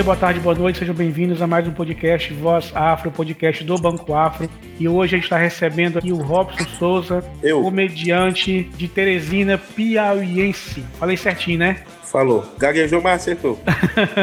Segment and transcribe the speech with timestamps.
[0.00, 3.76] dia, boa tarde, boa noite, sejam bem-vindos a mais um podcast Voz Afro, podcast do
[3.76, 4.48] Banco Afro.
[4.78, 7.60] E hoje a gente está recebendo aqui o Robson Souza, Eu.
[7.60, 10.82] comediante de Teresina, piauiense.
[10.98, 11.82] Falei certinho, né?
[12.02, 12.50] Falou.
[12.58, 13.60] Gaguejou, mas acertou.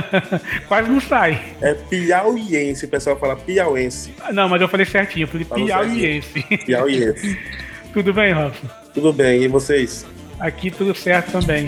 [0.68, 1.40] Quase não sai.
[1.62, 4.16] É piauiense, o pessoal fala piauense.
[4.34, 6.41] Não, mas eu falei certinho, eu falei Falou piauiense.
[6.66, 7.38] Piauiense.
[7.94, 8.68] tudo bem, Robson?
[8.96, 10.07] Tudo bem, e vocês?
[10.40, 11.68] Aqui tudo certo também.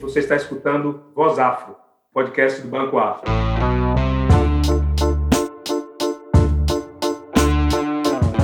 [0.00, 1.76] Você está escutando Voz Afro,
[2.12, 3.30] podcast do Banco Afro.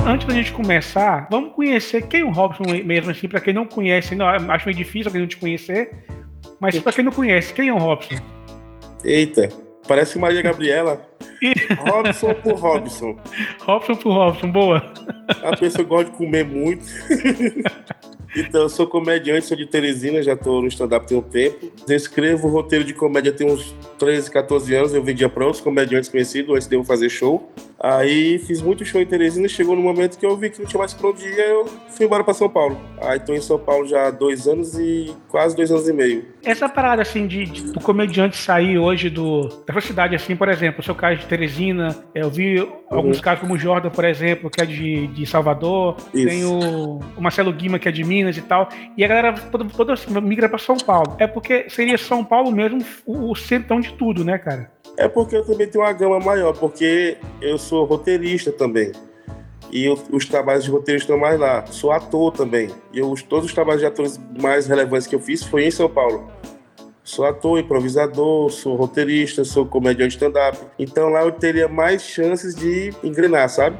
[0.05, 3.65] Antes da gente começar, vamos conhecer quem é o Robson mesmo, assim, para quem não
[3.65, 5.91] conhece, não, acho meio difícil alguém não te conhecer,
[6.59, 8.15] mas para quem não conhece, quem é o Robson?
[9.03, 9.49] Eita,
[9.87, 11.01] parece Maria Gabriela.
[11.79, 13.17] Robson por Robson.
[13.61, 14.93] Robson pro Robson, boa.
[15.43, 16.85] A pessoa gosta de comer muito.
[18.35, 21.71] Então, eu sou comediante, sou de Teresina, já tô no stand-up tem um tempo.
[21.87, 24.93] Eu escrevo roteiro de comédia tem uns 13, 14 anos.
[24.93, 27.51] Eu vendia para outros comediantes conhecidos antes de eu fazer show.
[27.79, 29.47] Aí fiz muito show em Teresina.
[29.47, 31.39] Chegou no momento que eu vi que não tinha mais pra onde ir.
[31.39, 32.79] Eu fui embora para São Paulo.
[33.01, 36.25] Aí tô em São Paulo já há dois anos e quase dois anos e meio.
[36.47, 40.47] Essa parada, assim, de, de- do comediante sair hoje do, da sua cidade, assim, por
[40.47, 44.49] exemplo, o seu caso de Teresina, eu vi alguns casos como o Jordan, por exemplo,
[44.49, 46.27] que é de, de Salvador, Isso.
[46.27, 49.65] tem o, o Marcelo Guima, que é de Minas e tal, e a galera toda,
[49.65, 51.15] toda migra pra São Paulo.
[51.19, 54.71] É porque seria São Paulo mesmo o, o centrão de tudo, né, cara?
[54.97, 58.91] É porque eu também tenho uma gama maior, porque eu sou roteirista também.
[59.71, 61.65] E eu- os trabalhos de roteiro estão mais lá.
[61.67, 62.69] Sou ator também.
[62.93, 65.89] E eu, todos os trabalhos de atores mais relevantes que eu fiz foi em São
[65.89, 66.27] Paulo.
[67.03, 70.57] Sou ator, improvisador, sou roteirista, sou comediante stand-up.
[70.77, 73.77] Então lá eu teria mais chances de engrenar, sabe?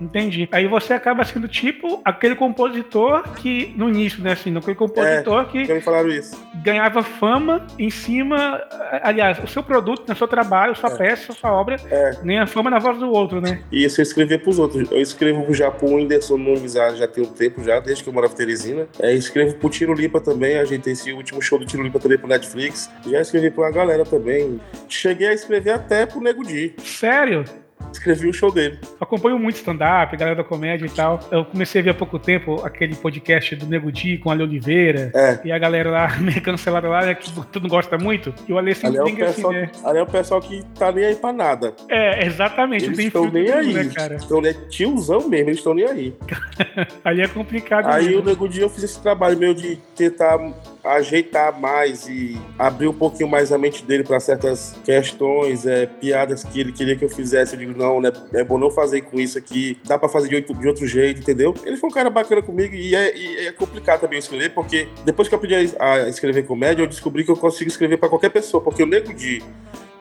[0.00, 0.48] Entendi.
[0.52, 5.80] Aí você acaba sendo tipo aquele compositor que, no início, né, assim, aquele compositor que
[5.80, 6.36] falaram isso.
[6.62, 8.62] ganhava fama em cima,
[9.02, 12.18] aliás, o seu produto, né, o seu trabalho, sua peça, sua obra, É.
[12.22, 13.62] nem a fama na voz do outro, né?
[13.70, 14.90] E isso eu escrever pros outros.
[14.90, 18.14] Eu escrevo já pro Whindersson Nunes já, já tem um tempo já, desde que eu
[18.14, 18.86] morava em Teresina.
[19.00, 21.98] É, escrevo pro Tiro Lipa também, a gente tem esse último show do Tiro Lipa
[21.98, 22.90] também pro Netflix.
[23.06, 24.60] Já escrevi pra uma galera também.
[24.88, 26.74] Cheguei a escrever até pro Nego Di.
[26.78, 27.44] Sério?
[27.92, 28.78] Escrevi o show dele.
[29.00, 31.20] Acompanho muito stand-up, galera da comédia e tal.
[31.30, 34.42] Eu comecei a ver há pouco tempo aquele podcast do Nego Di com a Ale
[34.42, 35.10] Oliveira.
[35.14, 35.40] É.
[35.44, 38.34] E a galera lá me cancelaram lá, né, que tu não gosta muito.
[38.48, 39.70] E o Ale Ali sempre é, o assim, pessoal, né?
[39.84, 41.74] ali é o pessoal que tá nem aí pra nada.
[41.88, 42.84] É, exatamente.
[42.86, 43.72] Eles estão nem tudo, aí.
[43.72, 44.14] né, cara?
[44.16, 46.14] Estão né, tiozão mesmo, eles estão nem aí.
[47.04, 48.22] Ali é complicado Aí mesmo.
[48.22, 50.38] o Nego Di eu fiz esse trabalho meu de tentar
[50.84, 56.44] ajeitar mais e abrir um pouquinho mais a mente dele para certas questões, é, piadas
[56.44, 57.54] que ele queria que eu fizesse.
[57.54, 60.36] Eu digo, não, né, é bom não fazer com isso aqui, dá para fazer de
[60.36, 61.54] outro, de outro jeito, entendeu?
[61.64, 65.28] Ele foi um cara bacana comigo e é, e é complicado também escrever, porque depois
[65.28, 68.62] que eu aprendi a, escrever comédia, eu descobri que eu consigo escrever para qualquer pessoa,
[68.62, 69.42] porque o Nego Di,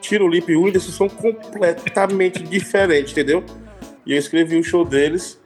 [0.01, 3.43] Tiro Lipe e Whindersson são completamente diferentes, entendeu?
[4.05, 5.41] E eu escrevi o show deles.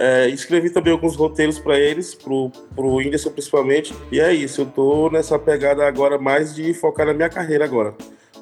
[0.00, 3.92] É, escrevi também alguns roteiros para eles, pro, pro Whindersson principalmente.
[4.12, 7.94] E é isso, eu tô nessa pegada agora mais de focar na minha carreira agora.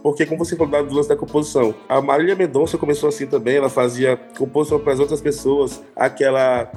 [0.03, 3.69] Porque, como você falou do lance da composição, a Marília Mendonça começou assim também, ela
[3.71, 6.71] fazia composição para as outras pessoas, aquela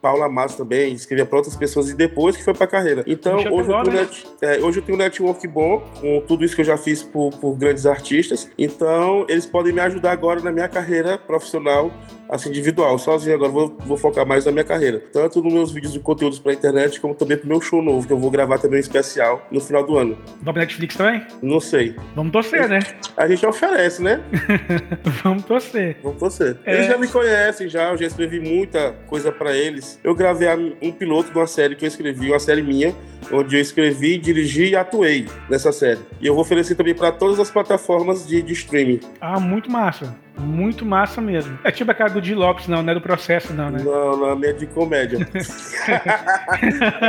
[0.00, 3.04] Paula Matos também, escrevia para outras pessoas e depois que foi para a carreira.
[3.06, 4.00] Então, hoje eu, agora, né?
[4.02, 7.02] net- é, hoje eu tenho um network bom com tudo isso que eu já fiz
[7.02, 8.48] por, por grandes artistas.
[8.56, 11.90] Então, eles podem me ajudar agora na minha carreira profissional,
[12.30, 12.98] assim, individual.
[12.98, 15.02] Sozinho agora, vou, vou focar mais na minha carreira.
[15.12, 18.12] Tanto nos meus vídeos de conteúdos para internet, como também pro meu show novo, que
[18.12, 20.16] eu vou gravar também um especial no final do ano.
[20.40, 21.26] Vamos pra Netflix também?
[21.42, 21.96] Não sei.
[22.14, 22.80] Vamos torcer, né?
[23.16, 24.20] A gente oferece, né?
[25.22, 25.96] Vamos torcer.
[26.02, 26.56] Vamos torcer.
[26.64, 26.74] É.
[26.74, 27.90] Eles já me conhecem, já.
[27.90, 29.98] Eu já escrevi muita coisa pra eles.
[30.04, 30.48] Eu gravei
[30.80, 32.94] um piloto de uma série que eu escrevi, uma série minha,
[33.32, 36.00] onde eu escrevi, dirigi e atuei nessa série.
[36.20, 39.00] E eu vou oferecer também pra todas as plataformas de, de streaming.
[39.20, 40.14] Ah, muito massa.
[40.38, 41.58] Muito massa mesmo.
[41.64, 43.82] É tipo a cara do Di Lopes, não, não é do processo, não, né?
[43.84, 45.18] Não, não é de comédia.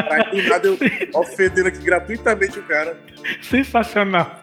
[0.08, 0.78] pra que nada eu
[1.14, 2.98] ofendendo aqui gratuitamente o cara.
[3.42, 4.42] Sensacional.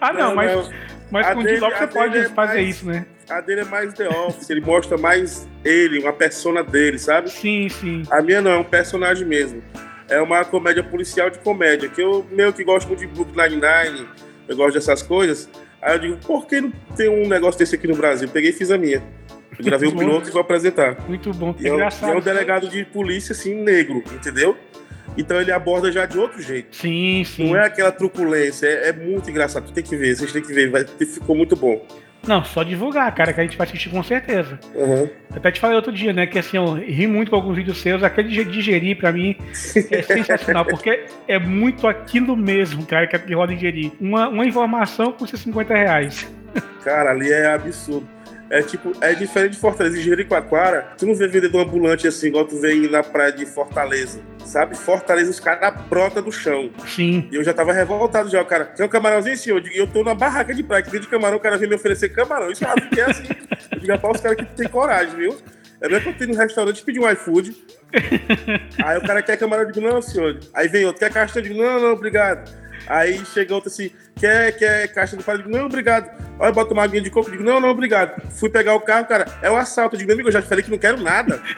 [0.00, 0.70] Ah, não, Não, mas, não.
[1.10, 3.06] mas A com o Di dele- Lopes você pode dele é fazer mais- isso, né?
[3.28, 7.30] A dele é mais The Office, ele mostra mais ele, uma persona dele, sabe?
[7.30, 8.02] Sim, sim.
[8.10, 9.62] A minha não, é um personagem mesmo.
[10.10, 14.08] É uma comédia policial de comédia, que eu meio que gosto muito de Brooklyn Nine-Nine,
[14.48, 15.48] eu gosto dessas coisas.
[15.80, 18.28] Aí eu digo, por que não tem um negócio desse aqui no Brasil?
[18.28, 19.02] Peguei e fiz a minha.
[19.58, 19.98] Eu gravei o bom.
[19.98, 20.96] piloto e vou apresentar.
[21.06, 21.54] Muito bom.
[21.58, 22.12] E é, um, Engraçado.
[22.12, 24.56] é um delegado de polícia, assim, negro, entendeu?
[25.16, 26.76] Então ele aborda já de outro jeito.
[26.76, 27.48] Sim, sim.
[27.48, 29.66] Não é aquela truculência, é, é muito engraçado.
[29.66, 31.84] Tu tem que ver, vocês têm que ver, vai, ficou muito bom.
[32.26, 34.58] Não, só divulgar, cara, que a gente vai assistir com certeza.
[34.74, 35.08] Uhum.
[35.34, 36.26] Até te falei outro dia, né?
[36.26, 38.02] Que assim, eu ri muito com alguns vídeos seus.
[38.02, 39.36] Aquele de digerir, pra mim,
[39.90, 43.92] é sensacional, porque é muito aquilo mesmo, cara, que roda digerir.
[44.00, 46.28] Uma, uma informação custa 50 reais.
[46.84, 48.06] Cara, ali é absurdo.
[48.50, 49.96] É tipo, é diferente de Fortaleza.
[49.96, 54.20] Em Jericoacoara, tu não vê vendedor ambulante assim, igual tu vê na praia de Fortaleza.
[54.44, 54.76] Sabe?
[54.76, 56.70] Fortaleza, os caras brota do chão.
[56.84, 57.28] Sim.
[57.30, 58.42] E eu já tava revoltado já.
[58.42, 59.58] O cara, tem um camarãozinho, senhor?
[59.58, 61.68] Eu digo, eu tô na barraca de praia, que dentro de camarão, o cara vem
[61.68, 62.50] me oferecer camarão.
[62.50, 63.28] Isso é que é assim.
[63.70, 65.36] Eu digo, rapaz, os caras que tem coragem, viu?
[65.80, 67.56] É mesmo que eu tenho no restaurante pedir um iFood.
[68.84, 70.40] Aí o cara quer camarão, eu digo, não, senhor.
[70.52, 71.38] Aí vem outro, quer caixa?
[71.38, 72.50] Eu digo, não, não, obrigado.
[72.90, 75.48] Aí chega outro assim, quer, quer caixa do palio?
[75.48, 76.10] Não, obrigado.
[76.40, 77.30] Olha, bota uma aguinha de coco.
[77.30, 78.20] Digo, não, não, obrigado.
[78.32, 79.94] Fui pegar o carro, cara, é o um assalto.
[79.94, 81.40] Eu digo, meu amigo, eu já te falei que não quero nada.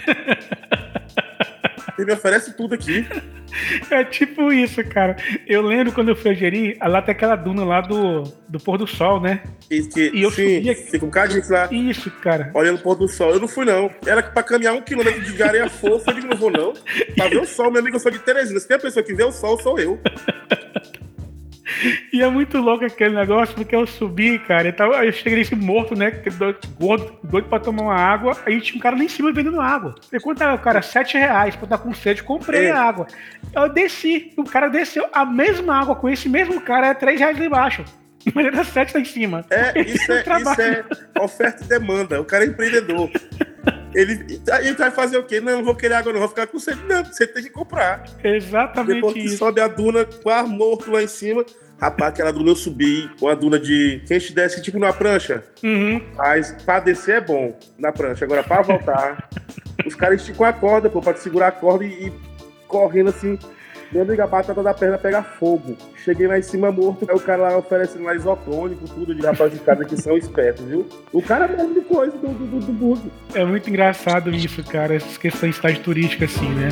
[1.99, 3.06] Ele me oferece tudo aqui.
[3.90, 5.17] É tipo isso, cara.
[5.46, 8.79] Eu lembro quando eu fui a Jeri, lá tem aquela duna lá do, do pôr
[8.79, 9.43] do sol, né?
[9.70, 12.50] E, que, E eu sim, subia- fica um bocado lá, Isso, cara.
[12.55, 13.31] olhando o pôr do sol.
[13.32, 13.90] Eu não fui, não.
[14.06, 16.11] Era pra caminhar um quilômetro de areia fofa.
[16.11, 16.73] Eu digo, não vou, não.
[17.17, 18.58] Pra ver o sol, meu amigo, eu sou de Teresina.
[18.58, 19.99] Se tem a pessoa que vê o sol, sou eu.
[22.12, 25.54] E é muito louco aquele negócio, porque eu subi, cara, e tava, eu cheguei nesse
[25.54, 26.10] morto, né?
[26.10, 28.36] Doido, gordo, doido pra tomar uma água.
[28.46, 29.94] Aí tinha um cara lá em cima vendendo água.
[30.12, 32.70] E quanto tava, cara, 7 reais pra estar com sede, comprei É.
[32.70, 33.06] a água.
[33.54, 37.38] Eu desci, o cara desceu a mesma água com esse mesmo cara, é 3 reais
[37.38, 37.84] lá embaixo.
[38.34, 39.44] Mas era 7 lá em cima.
[39.50, 40.84] É, isso é, um trabalho.
[40.90, 42.20] isso é oferta e demanda.
[42.20, 43.10] O cara é empreendedor.
[43.94, 45.41] Ele, ele vai fazer o quê?
[45.41, 46.81] Não, não vou querer água, não, vou ficar com sede.
[46.89, 48.05] Não, você tem que comprar.
[48.23, 49.39] Exatamente Depois que isso.
[49.39, 51.44] sobe a duna, quase morto lá em cima.
[51.81, 54.03] Rapaz, aquela duna eu subi com a duna de.
[54.06, 55.43] Quem te desce tipo numa prancha.
[55.62, 56.00] Uhum.
[56.17, 58.25] Mas pra descer é bom na prancha.
[58.25, 59.29] Agora, pra voltar,
[59.85, 62.12] os caras esticam a corda, pô, pra te segurar a corda e, e
[62.69, 63.37] correndo assim.
[63.93, 65.77] Meu amigo, a batata da perna pega fogo.
[65.97, 69.53] Cheguei lá em cima morto, aí o cara lá oferecendo lá isotônico, tudo de rapaz
[69.53, 70.87] de casa que são espertos, viu?
[71.12, 73.12] O cara é mesmo de coisa do, do, do, do bug.
[73.35, 76.71] É muito engraçado isso, cara, essas questões de estágio turística, assim, né?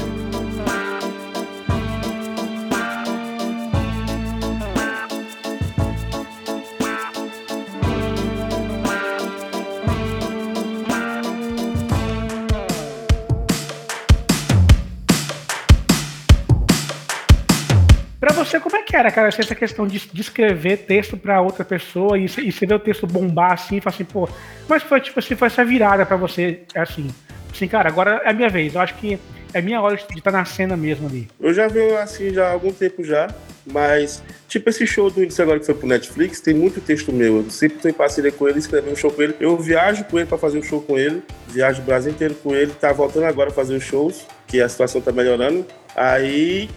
[19.00, 22.74] Era, cara, essa questão de, de escrever texto pra outra pessoa e, e você ver
[22.74, 24.28] o texto bombar assim e falar assim, pô,
[24.68, 27.08] mas foi tipo assim, foi essa virada pra você, assim,
[27.52, 29.18] assim, cara, agora é a minha vez, eu acho que
[29.52, 31.28] é minha hora de estar na cena mesmo ali.
[31.40, 33.28] Eu já venho assim já há algum tempo já,
[33.66, 37.38] mas tipo esse show do índice agora que foi pro Netflix, tem muito texto meu.
[37.38, 39.34] Eu sempre tô em parceria com ele, escrever um show com ele.
[39.40, 42.54] Eu viajo com ele pra fazer um show com ele, viajo o Brasil inteiro com
[42.54, 45.66] ele, tá voltando agora a fazer os shows, que a situação tá melhorando.
[45.96, 46.68] Aí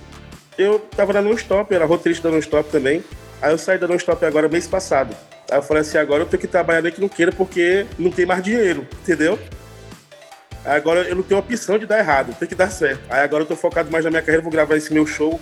[0.58, 3.04] eu tava na Non-Stop, eu era roteirista da Non-Stop também.
[3.42, 5.16] Aí eu saí da Non-Stop agora mês passado.
[5.50, 8.12] Aí eu falei assim, agora eu tenho que trabalhar nem que não queira porque não
[8.12, 9.38] tem mais dinheiro, entendeu?
[10.66, 13.02] Agora eu não tenho opção de dar errado, tem que dar certo.
[13.10, 15.40] Aí agora eu tô focado mais na minha carreira, vou gravar esse meu show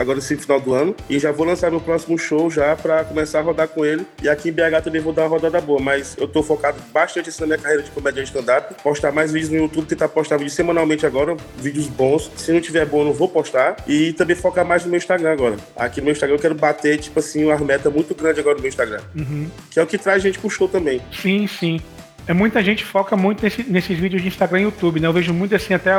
[0.00, 3.40] agora esse final do ano e já vou lançar meu próximo show já pra começar
[3.40, 4.06] a rodar com ele.
[4.22, 7.28] E aqui em BH também vou dar uma rodada boa, mas eu tô focado bastante
[7.28, 8.74] assim, na minha carreira de comediante stand-up.
[8.82, 12.30] Postar mais vídeos no YouTube, tentar postar vídeos semanalmente agora, vídeos bons.
[12.36, 13.76] Se não tiver bom, eu não vou postar.
[13.86, 15.56] E também focar mais no meu Instagram agora.
[15.76, 18.62] Aqui no meu Instagram eu quero bater, tipo assim, uma meta muito grande agora no
[18.62, 19.00] meu Instagram.
[19.16, 19.48] Uhum.
[19.70, 21.00] Que é o que traz gente pro show também.
[21.12, 21.80] Sim, sim.
[22.26, 25.08] É muita gente foca muito nesse- nesses vídeos de Instagram e YouTube, né?
[25.08, 25.90] Eu vejo muito assim, até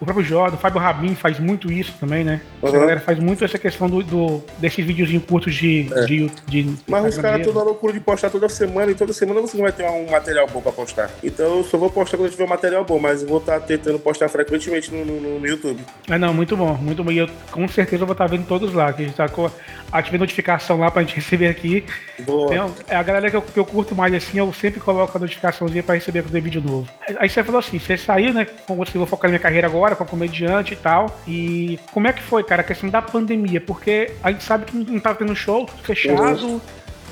[0.00, 2.40] o próprio Jordan, o Fábio Rabin faz muito isso também, né?
[2.62, 2.72] A Uhum.
[2.72, 6.04] galera faz muito essa questão do, do- desses videozinhos curtos de, É.
[6.06, 9.56] de, de Mas os caras toda loucura de postar toda semana, e toda semana você
[9.56, 11.10] não vai ter um material bom pra postar.
[11.22, 13.60] Então eu só vou postar quando eu tiver um material bom, mas eu vou estar
[13.60, 15.80] tentando postar frequentemente no, no- no YouTube.
[16.08, 17.10] Ah, não, muito bom, muito bom.
[17.12, 19.50] E eu com certeza vou estar vendo todos lá, que a gente tá com.
[19.92, 21.84] Ativei notificação lá pra gente receber aqui.
[22.20, 22.52] Boa.
[22.54, 25.20] Então, é a galera que eu, que eu curto mais assim, eu sempre coloco a
[25.20, 26.88] notificaçãozinha pra receber quando tem vídeo novo.
[27.18, 28.46] Aí você falou assim, você saiu, né?
[28.66, 31.20] Com você, vou focar na minha carreira agora, com comediante e tal.
[31.26, 33.60] E como é que foi, cara, a questão da pandemia?
[33.60, 36.60] Porque a gente sabe que não não tava tendo show, tudo fechado.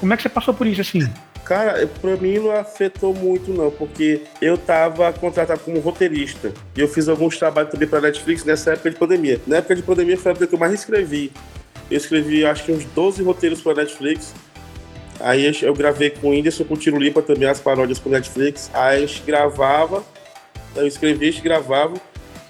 [0.00, 1.08] Como é que você passou por isso, assim?
[1.44, 6.52] Cara, pra mim não afetou muito não, porque eu tava contratado como roteirista.
[6.76, 9.40] E eu fiz alguns trabalhos também pra Netflix nessa época de pandemia.
[9.46, 11.32] Na época de pandemia foi a época que eu mais escrevi.
[11.90, 14.34] Eu escrevi acho que uns 12 roteiros pra Netflix.
[15.20, 18.70] Aí eu gravei com o Whindersson, com o Tiro Limpa também as paródias pro Netflix.
[18.74, 20.04] Aí a gente gravava,
[20.76, 21.94] eu escrevi, a gente gravava.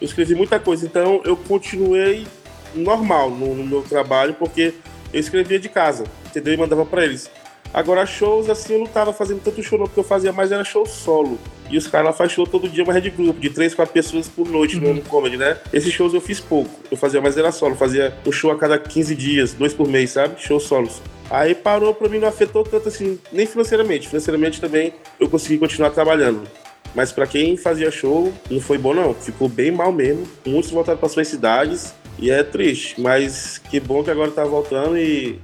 [0.01, 2.27] Eu escrevi muita coisa, então eu continuei
[2.75, 4.75] normal no, no meu trabalho, porque
[5.13, 6.55] eu escrevia de casa, entendeu?
[6.55, 7.31] E mandava pra eles.
[7.73, 10.65] Agora, shows, assim, eu não tava fazendo tanto show, não, porque eu fazia mais era
[10.65, 11.39] show solo.
[11.69, 13.93] E os caras lá fazem show todo dia, mas é de grupo, de três, quatro
[13.93, 14.95] pessoas por noite Uhum.
[14.95, 15.59] no comedy, né?
[15.71, 16.71] Esses shows eu fiz pouco.
[16.91, 20.13] Eu fazia mais era solo, fazia um show a cada 15 dias, dois por mês,
[20.13, 20.41] sabe?
[20.41, 21.03] Show solos.
[21.29, 24.09] Aí parou pra mim, não afetou tanto assim, nem financeiramente.
[24.09, 26.49] Financeiramente também eu consegui continuar trabalhando.
[26.95, 29.15] Mas pra quem fazia show, não foi bom não.
[29.15, 30.27] Ficou bem mal mesmo.
[30.47, 33.01] Muitos voltaram para suas cidades e é triste.
[33.01, 35.39] Mas que bom que agora tá voltando e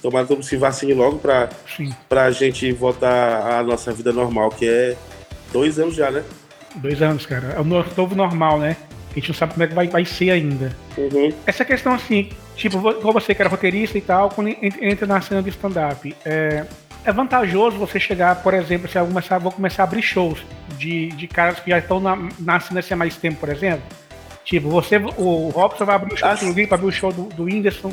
[0.00, 1.20] tomara que todo mundo se vacine logo
[1.76, 4.96] Sim, pra gente voltar à nossa vida normal, que é
[5.52, 6.22] dois anos já, né?
[6.76, 7.54] dois anos, cara.
[7.56, 8.76] É o no- novo normal, né?
[9.10, 10.76] A gente não sabe como é que vai, vai ser ainda.
[10.98, 11.32] Uhum.
[11.46, 15.20] Essa questão assim, tipo, igual você que era roteirista e tal, quando en- entra na
[15.20, 16.64] cena de stand-up, é,
[17.04, 20.38] é vantajoso você chegar, por exemplo, se eu começar, vou começar a abrir shows
[20.78, 23.82] de, de caras que já estão na, na cena assim há mais tempo, por exemplo.
[24.44, 27.44] Tipo, você, o Robson vai abrir o show Ah, do abrir o show do, do
[27.44, 27.92] Whindersson.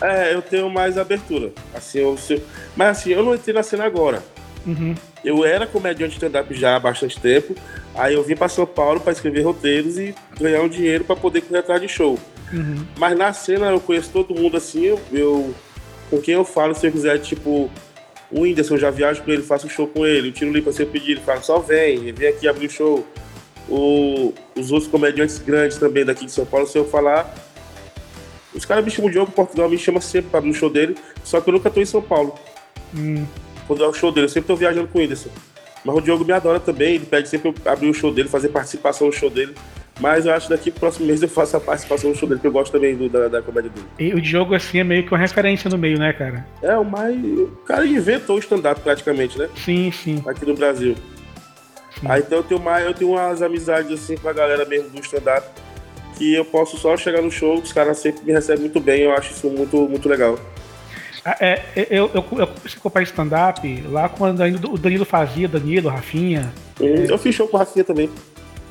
[0.00, 1.50] É, eu tenho mais abertura.
[1.74, 2.42] Assim, eu, se-
[2.76, 4.22] mas assim, eu não entrei na cena agora.
[4.66, 4.94] Uhum.
[5.24, 7.54] Eu era comediante de stand-up já há bastante tempo.
[7.94, 11.40] Aí eu vim para São Paulo para escrever roteiros e ganhar um dinheiro para poder
[11.42, 12.18] correr atrás de show.
[12.52, 12.86] Uhum.
[12.98, 14.84] Mas na cena eu conheço todo mundo assim.
[14.84, 15.54] Eu, eu-
[16.08, 17.70] com quem eu falo, se eu quiser, tipo,
[18.30, 20.28] o Whindersson, eu já viajo com ele, faço um show com ele.
[20.28, 23.06] O Tiro Limpa, se eu pedir, ele fala, só vem, vem aqui abrir o show.
[23.68, 27.32] O- os outros comediantes grandes também daqui de São Paulo, se eu falar.
[28.54, 30.96] Os caras me chamam de Diogo Portugal, me chama sempre para abrir o show dele,
[31.24, 32.34] só que eu nunca tô em São Paulo
[32.96, 33.24] Hum.
[33.66, 34.24] quando é o show dele.
[34.26, 35.30] Eu sempre tô viajando com o Whindersson.
[35.84, 38.48] Mas o Diogo me adora também, ele pede sempre eu abrir o show dele, fazer
[38.48, 39.54] participação no show dele.
[40.00, 42.38] Mas eu acho que daqui pro próximo mês eu faço a participação no show dele,
[42.38, 43.86] porque eu gosto também do- da, da comédia dele.
[43.98, 46.46] E o Diogo, assim, é meio que uma referência no meio, né, cara?
[46.62, 47.14] É, o mais.
[47.16, 49.48] O cara inventou o stand-up praticamente, né?
[49.56, 50.22] Sim, sim.
[50.26, 50.94] Aqui no Brasil.
[52.06, 55.00] Aí então eu tenho mais, eu tenho umas amizades assim com a galera mesmo do
[55.00, 55.46] stand-up.
[56.16, 59.12] Que eu posso só chegar no show, os caras sempre me recebem muito bem, eu
[59.12, 60.38] acho isso muito, muito legal.
[61.24, 65.46] Ah, É, eu, eu, eu comecei a acompanhar stand-up lá quando ainda o Danilo fazia,
[65.46, 66.50] Danilo, Rafinha.
[66.80, 68.08] Hum, Eu fiz show com o Rafinha também.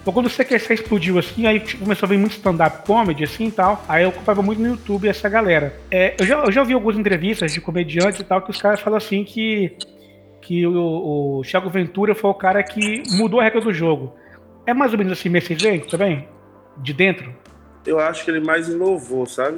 [0.02, 3.52] Então, quando o CQC explodiu assim, aí começou a vir muito stand-up comedy assim e
[3.52, 3.84] tal.
[3.88, 5.78] Aí eu acompanhava muito no YouTube essa galera.
[5.92, 8.80] É, eu, já, eu já ouvi algumas entrevistas de comediante e tal, que os caras
[8.80, 9.76] falam assim que,
[10.42, 14.16] que o, o Thiago Ventura foi o cara que mudou a regra do jogo.
[14.66, 16.28] É mais ou menos assim, vocês veem também?
[16.78, 17.34] De dentro?
[17.86, 19.58] eu acho que ele mais inovou, sabe?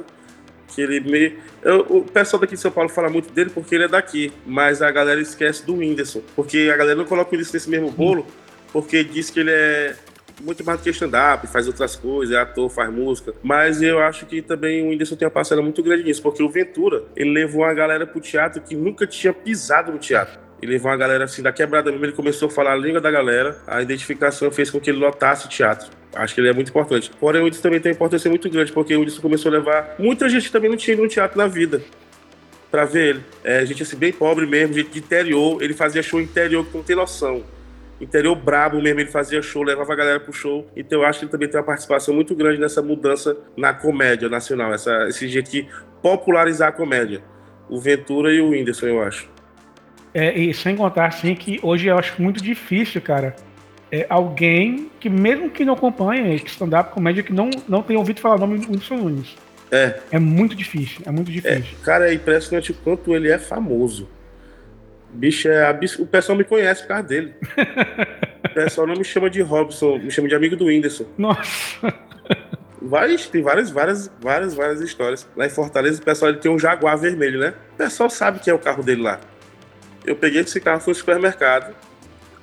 [0.68, 1.36] Que ele meio.
[1.62, 4.80] eu- o pessoal daqui de São Paulo fala muito dele porque ele é daqui, mas
[4.80, 6.22] a galera esquece do Whindersson.
[6.34, 8.26] Porque a galera não coloca o Whindersson nesse mesmo bolo,
[8.72, 9.94] porque diz que ele é
[10.42, 13.32] muito mais do que stand-up, faz outras coisas, é ator, faz música.
[13.42, 16.48] Mas eu acho que também o Whindersson tem uma parcela muito grande nisso, porque o
[16.48, 20.40] Ventura, ele levou uma galera pro teatro que nunca tinha pisado no teatro.
[20.60, 23.10] Ele levou uma galera assim da quebrada mesmo, ele começou a falar a língua da
[23.10, 25.90] galera, a identificação fez com que ele lotasse o teatro.
[26.14, 27.10] Acho que ele é muito importante.
[27.18, 29.94] Porém, o Whindersson também tem uma importância muito grande, porque o Whindersson começou a levar.
[29.98, 31.82] Muita gente também não tinha ido no teatro na vida
[32.70, 33.24] pra ver ele.
[33.44, 35.62] É, gente assim, bem pobre mesmo, gente de interior.
[35.62, 37.44] Ele fazia show interior que não tem noção.
[38.02, 40.66] Interior brabo mesmo, ele fazia show, levava a galera pro show.
[40.76, 44.28] Então eu acho que ele também tem uma participação muito grande nessa mudança na comédia
[44.28, 44.74] nacional.
[44.74, 45.68] Essa, esse jeito de
[46.02, 47.22] popularizar a comédia.
[47.68, 49.30] O Ventura e o Whindersson, eu acho.
[50.12, 53.36] É, e sem contar, assim, que hoje eu acho muito difícil, cara.
[53.90, 58.34] É alguém que, mesmo que não acompanhe stand-up comédia, que não, não tenha ouvido falar
[58.34, 59.36] o nome do Whindersson Nunes.
[59.70, 61.78] É, É muito difícil, é muito é, difícil.
[61.82, 64.08] cara, é impressionante o quanto ele é famoso.
[65.12, 65.98] Bicho, é abs...
[65.98, 67.34] o pessoal me conhece por causa dele.
[68.44, 71.06] o pessoal não me chama de Robson, me chama de amigo do Whindersson.
[71.18, 71.92] Nossa,
[72.84, 75.26] Várias, tem várias, várias, várias, várias histórias.
[75.36, 77.54] Lá em Fortaleza, o pessoal ele tem um Jaguar vermelho, né?
[77.74, 79.20] O pessoal sabe que é o carro dele lá.
[80.04, 81.74] Eu peguei esse carro, fui no supermercado.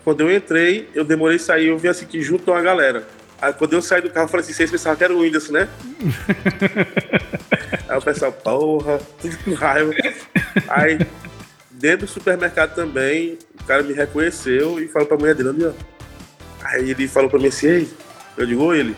[0.04, 3.04] Quando eu entrei, eu demorei a sair, eu vi assim que junto uma galera.
[3.42, 5.54] Aí quando eu saí do carro, eu falei assim, vocês pensavam que era o Whindersson,
[5.54, 5.68] né?
[7.90, 9.94] Aí o pessoal, porra, tudo com raiva.
[10.70, 11.00] Aí,
[11.80, 15.72] dentro do supermercado também, o cara me reconheceu e falou pra mulher dele, ó.
[16.66, 17.90] Aí ele falou pra mim assim, ei,
[18.38, 18.96] eu digo, oi, ele,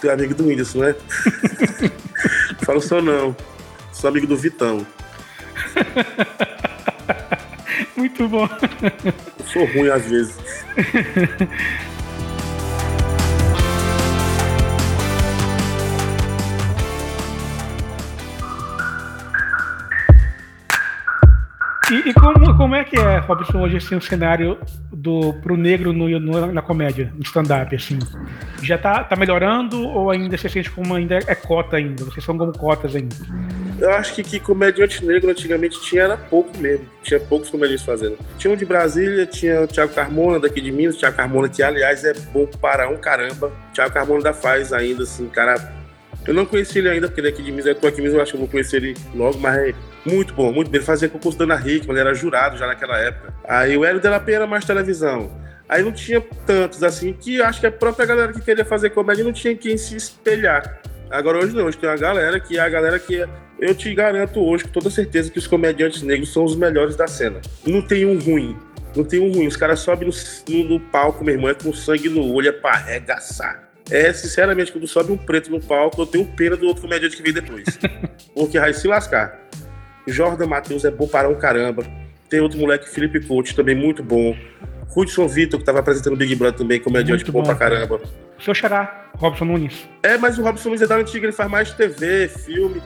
[0.00, 0.94] tu é amigo do Whindersson, né?
[2.64, 3.36] Falo, sou não,
[3.92, 4.86] sou amigo do Vitão.
[7.96, 8.48] muito bom.
[9.40, 10.36] Eu sou ruim às vezes.
[21.90, 24.58] E, e como, como é que é, Robson, hoje assim, o cenário
[24.92, 27.98] do, pro negro no, no- na comédia, no stand-up, assim?
[28.62, 32.04] Já tá, tá melhorando ou ainda você sente como ainda é cota ainda?
[32.04, 33.14] Vocês são como cotas ainda?
[33.78, 36.84] Eu acho que, que comediante negro antigamente tinha era pouco mesmo.
[37.02, 38.18] Tinha poucos comediantes fazendo.
[38.36, 42.04] Tinha um de Brasília, tinha o Thiago Carmona daqui de Minas, Thiago Carmona, que aliás
[42.04, 43.50] é bom para um caramba.
[43.72, 45.72] Thiago Carmona da faz ainda, assim, cara.
[46.26, 48.02] Eu não conheci ele ainda, porque ele é aqui de Minas, eu tô aqui em
[48.02, 49.74] Minas, eu acho que eu vou conhecer ele logo, mas é
[50.04, 50.78] Muito bom, muito bem.
[50.78, 53.34] Ele fazia concurso da Ana Hickman, ele era jurado já naquela época.
[53.44, 55.30] Aí o Hélio de la Penha era mais televisão.
[55.68, 59.22] Aí não tinha tantos assim, que acho que a própria galera que queria fazer comédia
[59.22, 60.80] não tinha quem se espelhar.
[61.10, 63.26] Agora hoje não, hoje tem uma galera que é a galera que
[63.58, 67.06] eu te garanto hoje com toda certeza que os comediantes negros são os melhores da
[67.06, 67.40] cena.
[67.66, 68.56] Não tem um ruim.
[68.96, 69.46] Não tem um ruim.
[69.46, 70.14] Os caras sobem no,
[70.54, 73.68] no, no palco, meu irmão, é com sangue no olho, é pra arregaçar.
[73.90, 77.22] É, sinceramente, quando sobe um preto no palco, eu tenho pena do outro comediante que
[77.22, 77.64] vem depois.
[78.34, 79.48] Porque vai se lascar.
[80.08, 81.84] Jordan Matheus é bom para um caramba.
[82.28, 84.36] Tem outro moleque, Felipe Couto, também muito bom.
[84.94, 87.86] Hudson Vitor, que estava apresentando o Big Brother também, comediante Muito bom, bom, pra cara.
[87.86, 88.00] caramba.
[88.40, 89.88] Seu xará, Robson Nunes.
[90.02, 92.82] É, mas o Robson Luiz é da antiga, ele faz mais TV, filme.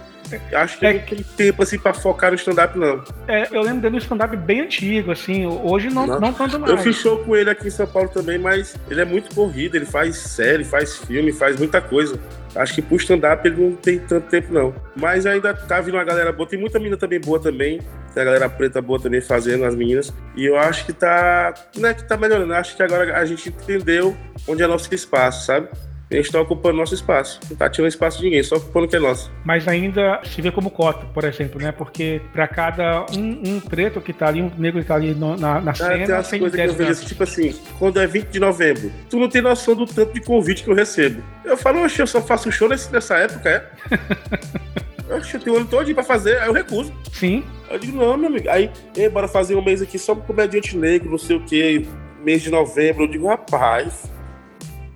[0.55, 3.03] Acho que É não tem tempo assim pra focar no stand-up, não.
[3.29, 5.47] É, eu lembro dele no stand-up bem antigo, assim.
[5.47, 6.21] Hoje não, Não.
[6.21, 6.73] não tanto mais.
[6.73, 9.77] Eu fiz show com ele aqui em São Paulo também, mas ele é muito corrido,
[9.77, 12.19] ele faz série, faz filme, faz muita coisa.
[12.55, 14.75] Acho que pro stand-up ele não tem tanto tempo, não.
[14.95, 16.49] Mas ainda tá vindo uma galera boa.
[16.49, 17.81] Tem muita menina também boa também.
[18.13, 20.13] Tem a galera preta boa também fazendo, as meninas.
[20.37, 21.55] E eu acho que tá.
[21.77, 24.17] Não é que tá melhorando, acho que agora a gente entendeu
[24.47, 25.69] onde é nosso espaço, sabe?
[26.13, 27.41] A gente tá ocupando nosso espaço.
[27.51, 29.31] Não tá tirando espaço de ninguém, só ocupando o que é nosso.
[29.45, 31.73] Mas ainda se vê como cota, por exemplo, né?
[31.73, 35.37] Porque pra cada um, um preto que tá ali, um negro que tá ali no-
[35.37, 37.55] na, na Ah, tem cena, umas tem coisas que eu 10 vejo assim, tipo assim,
[37.79, 40.75] quando é 20 de novembro, tu não tem noção do tanto de convite que eu
[40.75, 41.23] recebo.
[41.45, 43.63] Eu falo, oxe, eu só faço show nesse- nessa época, é?
[45.17, 46.93] Oxe, eu tenho o ano todo pra fazer, aí eu recuso.
[47.13, 48.49] Sim, Eu digo, não, meu amigo.
[48.51, 51.87] Aí, "Ei, bora fazer um mês aqui só pro comediante negro, não sei o quê,
[52.23, 53.05] mês de novembro.
[53.05, 54.11] Eu digo, rapaz,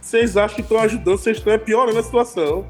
[0.06, 2.64] vocês acham que estão ajudando, vocês estão piorando a situação.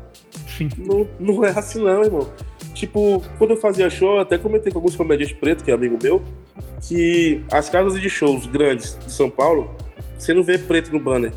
[0.57, 0.71] sim.
[0.79, 2.33] Não, não é assim não, irmão.
[2.73, 5.99] Tipo, quando eu fazia show, eu até comentei com alguns comediantes pretos, que é amigo
[6.03, 6.23] meu,
[6.81, 9.71] que as casas de shows grandes de São Paulo,
[10.19, 11.33] você não vê preto no banner.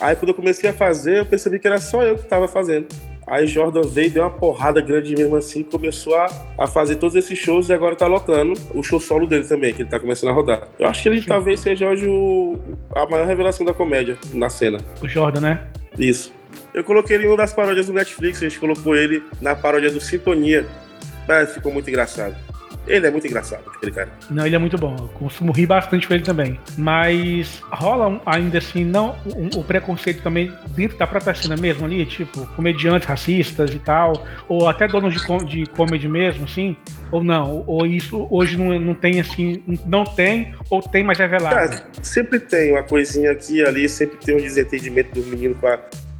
[0.00, 2.88] Aí quando eu comecei a fazer, eu percebi que era só eu que tava fazendo.
[3.26, 6.26] Aí Jordan veio, deu uma porrada grande mesmo assim, começou a,
[6.58, 9.82] a fazer todos esses shows e agora tá lotando o show solo dele também, que
[9.82, 10.68] ele tá começando a rodar.
[10.78, 12.58] Eu acho que ele talvez seja hoje o-
[12.94, 14.78] a maior revelação da comédia na cena.
[15.00, 15.66] O Jordan, né?
[15.98, 16.32] Isso.
[16.74, 19.90] Eu coloquei ele em uma das paródias do Netflix, a gente colocou ele na paródia
[19.90, 20.66] do Sintonia.
[21.28, 22.34] Mas ficou muito engraçado.
[22.86, 24.08] Ele é muito engraçado, aquele cara.
[24.30, 24.96] Não, ele é muito bom.
[24.98, 26.58] Eu costumo rir bastante com ele também.
[26.76, 31.84] Mas rola um- ainda assim, não um- o preconceito também dentro da própria cena mesmo
[31.84, 36.76] ali, tipo, comediantes racistas e tal, ou até donos de, com- de comedy mesmo, assim,
[37.12, 37.62] ou não?
[37.66, 41.54] Ou isso hoje não, não tem assim, não tem, ou tem, mas é velado.
[41.54, 45.66] Cara, sempre tem uma coisinha aqui e ali, sempre tem um desentendimento dos meninos com
[45.68, 45.78] a.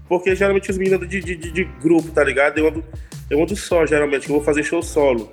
[0.09, 2.59] Porque geralmente os meninos de, de, de- de grupo, tá ligado?
[2.59, 2.85] Eu ando,
[3.31, 5.33] eu ando só, geralmente, que eu vou fazer show solo.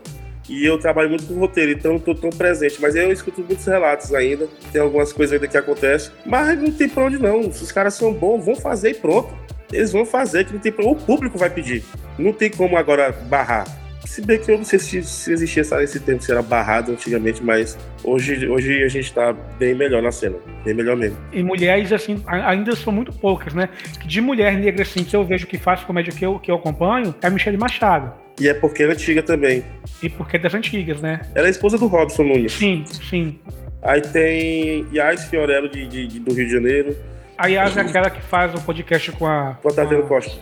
[0.50, 2.78] E eu trabalho muito com roteiro, então eu tô tão presente.
[2.82, 4.48] Mas eu escuto muitos relatos ainda.
[4.72, 6.12] Tem algumas coisas ainda que acontecem.
[6.26, 7.52] Mas não tem pra onde não.
[7.52, 9.34] Se os caras são bons, vão fazer e pronto.
[9.72, 10.86] Eles vão fazer, que não tem pra...
[10.86, 11.84] O público vai pedir.
[12.18, 13.66] Não tem como agora barrar.
[14.08, 16.92] Se bem que eu não sei se, se existia essa- esse tempo, se era barrado
[16.94, 20.38] antigamente, mas hoje, hoje a gente tá bem melhor na cena.
[20.66, 21.18] Bem melhor mesmo.
[21.32, 23.70] E mulheres, assim, ainda são muito poucas, né?
[24.06, 27.14] De mulher negra, assim, que eu vejo que faz comédia que eu, que eu acompanho,
[27.22, 28.12] é a Michelle Machado.
[28.40, 29.64] E é porque ela é antiga também.
[30.02, 31.22] E porque é das antigas, né?
[31.36, 32.54] Ela é esposa do Robson Nunes.
[32.54, 33.38] Sim, sim.
[33.84, 36.96] Aí tem Yas Fiorello de, de- de- do Rio de Janeiro.
[37.38, 39.56] A Yas é aquela que faz o podcast com a.
[39.62, 40.42] Com a Tatiana Costa.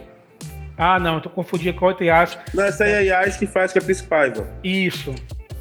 [0.77, 2.37] Ah, não, eu tô confundindo com a outra Yas.
[2.53, 4.47] Não, essa aí é a Yas que faz com a Cris Paiva.
[4.63, 5.15] Isso.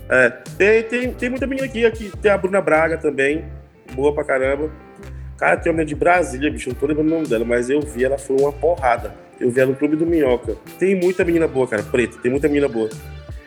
[0.09, 0.31] É.
[0.59, 2.12] Tem, tem, tem muita menina aqui, aqui.
[2.20, 3.44] Tem a Bruna Braga também.
[3.94, 4.70] Boa pra caramba.
[5.38, 6.68] Cara, tem uma menina de Brasília, bicho.
[6.68, 9.14] Não tô lembrando o nome dela, mas eu vi, ela foi uma porrada.
[9.40, 10.57] Eu vi ela no Clube do Minhoca.
[10.79, 11.83] Tem muita menina boa, cara.
[11.83, 12.18] Preta.
[12.18, 12.88] Tem muita menina boa.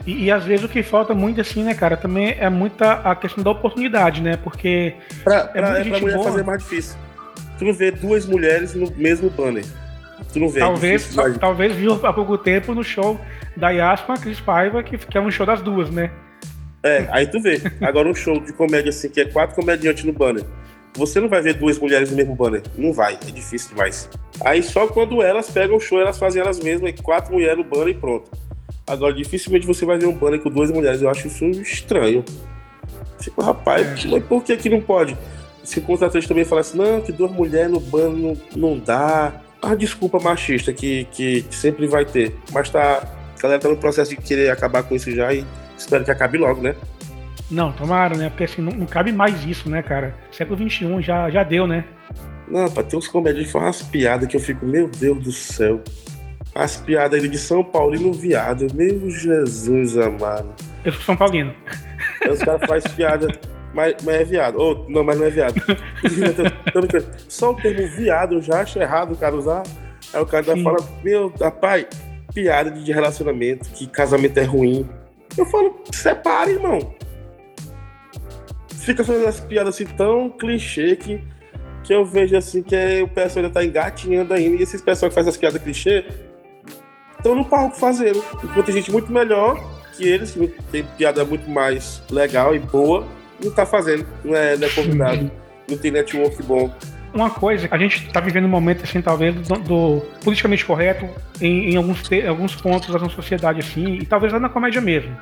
[0.06, 3.16] E, e às vezes o que falta muito, assim, né, cara, também é muita a
[3.16, 4.38] questão da oportunidade, né?
[4.38, 4.96] Porque.
[5.24, 6.32] Pra, pra, muita é pra mulher boa.
[6.32, 6.98] fazer mais difícil.
[7.58, 9.66] Tu não vê duas mulheres no mesmo banner.
[10.32, 10.60] Tu não vê.
[10.60, 11.38] é Talvez, demais.
[11.38, 13.20] talvez viu há pouco tempo no show
[13.56, 16.12] da Yas com a Cris Paiva, que, que é um show das duas, né?
[16.84, 17.62] É, aí tu vê.
[17.82, 20.44] Agora um show de comédia assim, que é quatro comediantes no banner.
[20.96, 22.64] Você não vai ver duas mulheres no mesmo banner.
[22.78, 24.10] Não vai, é difícil demais.
[24.44, 27.64] Aí só quando elas pegam o show, elas fazem elas mesmas, e quatro mulheres no
[27.64, 28.32] banner e pronto.
[28.86, 31.02] Agora, dificilmente você vai ver um banner com duas mulheres.
[31.02, 32.24] Eu acho isso estranho.
[33.20, 35.18] Tipo, rapaz, mas por que que não pode?
[35.64, 39.42] Se o contratante também falar assim, não, que duas mulheres no banner não, não dá.
[39.62, 42.36] A desculpa machista que, que sempre vai ter.
[42.52, 43.08] Mas tá.
[43.38, 45.46] A galera tá no processo de querer acabar com isso já e
[45.78, 46.76] espero que acabe logo, né?
[47.50, 48.30] Não, tomara, né?
[48.30, 50.16] Porque assim, não, não cabe mais isso, né, cara?
[50.32, 51.86] Século XXI já, já deu, né?
[52.48, 55.32] Não, pra ter uns comediantes que fazem umas piadas que eu fico, meu Deus do
[55.32, 55.82] céu.
[56.56, 60.56] As piadas ali de São Paulino viado, meu Jesus amado.
[60.84, 61.54] Eu sou São Paulino.
[62.24, 63.28] Aí os caras fazem piada,
[63.78, 64.58] mas, mas é viado.
[64.58, 65.54] Ou, não, mas não é viado.
[67.30, 69.62] Só o termo viado eu já acho errado o cara usar.
[70.12, 70.64] Aí o cara Sim.
[70.64, 71.86] fala, meu, rapaz,
[72.34, 74.90] piada de relacionamento, que casamento é ruim.
[75.38, 76.96] Eu falo, separe, irmão.
[78.78, 81.22] Fica fazendo as piadas assim tão clichê que,
[81.84, 84.56] que eu vejo assim que é, o pessoal ainda tá engatinhando ainda.
[84.56, 86.04] E esses pessoal que fazem as piadas clichê
[87.16, 88.24] estão no palco fazendo.
[88.44, 89.64] Enquanto tem gente muito melhor
[89.96, 93.06] que eles, que tem piada muito mais legal e boa,
[93.44, 94.06] não tá fazendo.
[94.24, 95.32] Não é, não é convidado.
[95.70, 96.74] Não tem network bom.
[97.14, 101.08] Uma coisa, a gente tá vivendo um momento, assim, talvez, do, do politicamente correto
[101.42, 104.82] em, em alguns, te- alguns pontos da nossa sociedade, assim, e talvez lá na comédia
[104.82, 105.16] mesmo.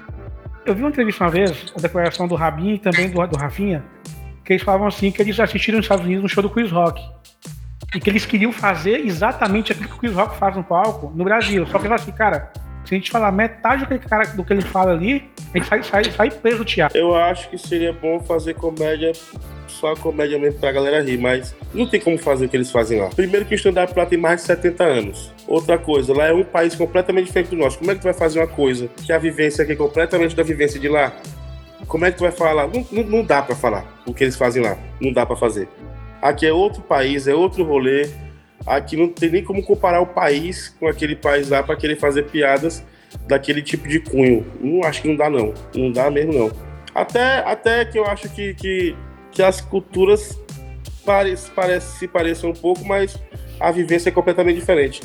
[0.65, 3.83] Eu vi uma entrevista uma vez, a declaração do Rabin e também do, do Rafinha,
[4.43, 7.01] que eles falavam assim, que eles assistiram nos Estados Unidos no show do Chris Rock.
[7.93, 11.23] E que eles queriam fazer exatamente aquilo que o Chris Rock faz no palco no
[11.23, 11.65] Brasil.
[11.67, 12.51] Só que assim, cara,
[12.85, 15.57] se a gente falar metade do que, ele- cara, do que ele fala ali, a
[15.57, 16.97] gente sai, sai, sai preso do teatro.
[16.97, 19.11] Eu acho que seria bom fazer comédia,
[19.67, 22.99] só comédia mesmo pra galera rir, mas não tem como fazer o que eles fazem
[23.01, 23.09] lá.
[23.09, 25.33] Primeiro que o stand-up lá tem mais de 70 anos.
[25.47, 27.77] Outra coisa, lá é um país completamente diferente do nosso.
[27.79, 30.43] Como é que tu vai fazer uma coisa que a vivência aqui é completamente da
[30.43, 31.11] vivência de lá?
[31.87, 32.67] Como é que tu vai falar?
[32.67, 34.77] Não, não, não dá pra falar o que eles fazem lá.
[34.99, 35.67] Não dá pra fazer.
[36.21, 38.09] Aqui é outro país, é outro rolê.
[38.65, 42.23] Aqui não tem nem como comparar o país com aquele país lá pra querer fazer
[42.23, 42.83] piadas
[43.27, 44.45] daquele tipo de cunho.
[44.59, 45.53] Não acho que não dá, não.
[45.75, 46.51] Não dá mesmo, não.
[46.93, 48.95] Até, até que eu acho que, que,
[49.31, 50.39] que as culturas
[51.05, 53.17] pare, parece, se pareçam um pouco, mas
[53.59, 55.01] a vivência é completamente diferente.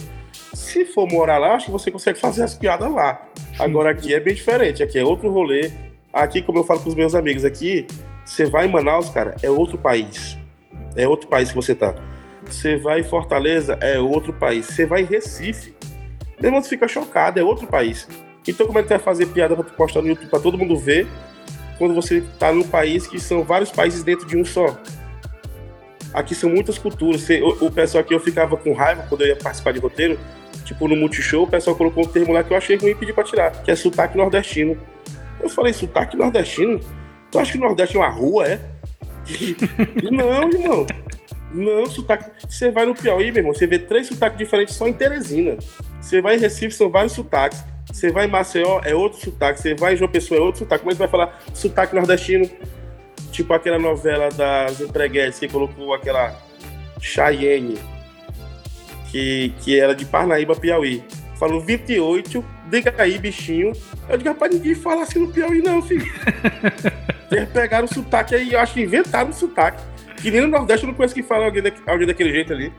[0.55, 3.27] Se for morar lá, acho que você consegue fazer as piadas lá.
[3.59, 5.71] Agora aqui é bem diferente, aqui é outro rolê.
[6.13, 7.87] Aqui, como eu falo com os meus amigos aqui,
[8.25, 10.39] você vai em Manaus, cara, é outro país.
[10.97, 11.95] É outro país que você tá.
[12.51, 14.67] Você vai em Fortaleza, é outro país.
[14.67, 15.75] Você vai em Recife,
[16.41, 18.09] mesmo você fica chocado, é outro país.
[18.47, 20.77] Então como é que vai fazer piada pra tu postar no YouTube pra todo mundo
[20.77, 21.07] ver,
[21.79, 24.77] quando você tá num país que são vários países dentro de um só?
[26.13, 27.29] Aqui são muitas culturas.
[27.29, 30.19] O, o pessoal aqui eu ficava com raiva quando eu ia participar de roteiro.
[30.65, 33.13] Tipo, no Multishow, o pessoal colocou um termo lá que eu achei ruim e pedi
[33.13, 34.77] pra tirar, que é sotaque nordestino.
[35.41, 36.81] Eu falei, sotaque nordestino?
[37.31, 38.61] Tu acha que o Nordeste é uma rua, é?
[40.11, 40.87] Não, irmão.
[41.53, 42.31] Não, sotaque.
[42.49, 45.57] Você vai no Piauí, meu irmão, você vê três sotaques diferentes só em Teresina.
[46.01, 47.63] Você vai em Recife, são vários sotaques.
[47.93, 49.61] Você vai em Maceió, é outro sotaque.
[49.61, 50.85] Você vai em João Pessoa, é outro sotaque.
[50.87, 52.49] Mas vai falar sotaque nordestino.
[53.33, 56.37] Tipo aquela novela das empreguetes que colocou aquela
[57.01, 57.79] Cheyenne,
[59.11, 61.03] que, que era de Parnaíba, Piauí.
[61.37, 63.73] Falou 28, diga aí, bichinho.
[64.09, 66.07] Eu digo, rapaz, ninguém fala assim no Piauí, não, filho.
[67.31, 69.83] Eles pegaram o sotaque aí, eu acho que inventaram o sotaque.
[70.23, 72.73] Que nem no Nordeste eu não conheço que fala alguém, da- alguém daquele jeito ali.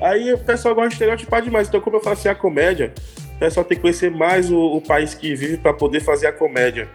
[0.00, 1.68] Aí o pessoal gosta de estereotipar demais.
[1.68, 2.92] Então, como eu falo assim, a comédia,
[3.36, 6.32] o pessoal tem que conhecer mais o, o país que vive para poder fazer a
[6.32, 6.88] comédia.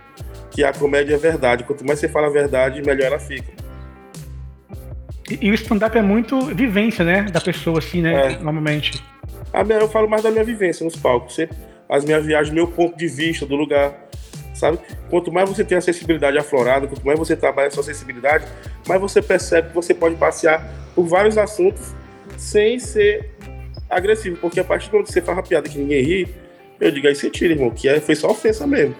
[0.50, 1.64] Que a comédia é verdade.
[1.64, 3.52] Quanto mais você fala a verdade, melhor ela fica.
[5.30, 7.24] E, e o stand-up é muito vivência, né?
[7.24, 8.34] Da pessoa, assim, né?
[8.34, 8.38] É.
[8.38, 9.04] Normalmente.
[9.54, 11.36] A minha, eu falo mais da minha vivência nos palcos.
[11.36, 14.05] Sempre as minhas viagens, meu ponto de vista do lugar.
[14.56, 14.80] Sabe?
[15.10, 18.46] Quanto mais você tem a sensibilidade aflorada, quanto mais você trabalha a sua sensibilidade,
[18.88, 20.66] mais você percebe que você pode passear
[20.96, 21.94] por vários assuntos
[22.38, 23.32] sem ser
[23.90, 24.38] agressivo.
[24.38, 26.36] Porque a partir momento que você faz uma piada que ninguém ri,
[26.80, 28.96] eu digo, aí você tira, irmão, que é, foi só ofensa mesmo.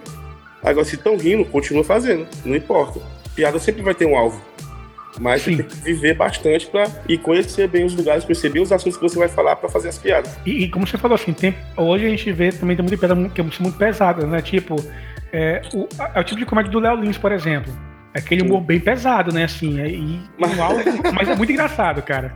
[0.62, 3.00] Agora, se estão rindo, continua fazendo, não importa.
[3.34, 4.40] Piada sempre vai ter um alvo.
[5.18, 5.56] Mas Sim.
[5.56, 9.02] você tem que viver bastante pra, e conhecer bem os lugares, bem os assuntos que
[9.02, 10.36] você vai falar para fazer as piadas.
[10.44, 13.28] E, e como você falou assim, tem, hoje a gente vê também tem muita piada
[13.30, 14.42] que é muito pesada, né?
[14.42, 14.76] Tipo,
[15.36, 17.72] é, o, é o tipo de comédia do Léo Lins, por exemplo.
[18.14, 19.44] É aquele humor bem pesado, né?
[19.44, 20.56] Assim, é, e, Mas-
[21.14, 22.34] mas é muito engraçado, cara.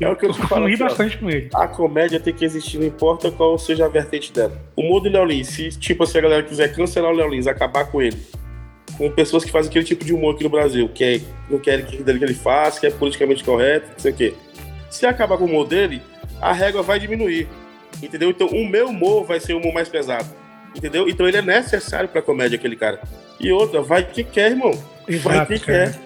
[0.00, 0.66] É o que eu Eu te falo.
[0.66, 0.86] ri assim, ó.
[0.88, 1.50] bastante com ele.
[1.54, 4.52] A comédia tem que existir, não importa qual seja a vertente dela.
[4.76, 7.46] O humor do Léo Lins, se, tipo, se a galera quiser cancelar o Léo Lins,
[7.46, 8.16] acabar com ele,
[8.96, 11.84] com pessoas que fazem aquele tipo de humor aqui no Brasil, que é, não querem
[11.84, 14.34] que ele faz, que é politicamente correto, não sei o quê.
[14.88, 16.00] Se acabar com o humor dele,
[16.40, 17.46] a régua vai diminuir.
[18.02, 18.30] Entendeu?
[18.30, 20.26] Então, o meu humor vai ser o humor mais pesado.
[20.78, 21.08] Entendeu?
[21.08, 23.00] Então, ele é necessário pra comédia, aquele cara.
[23.38, 24.70] E outra, vai quem quer, irmão.
[25.06, 25.90] Vai Exato, quem cara.
[25.90, 26.00] quer.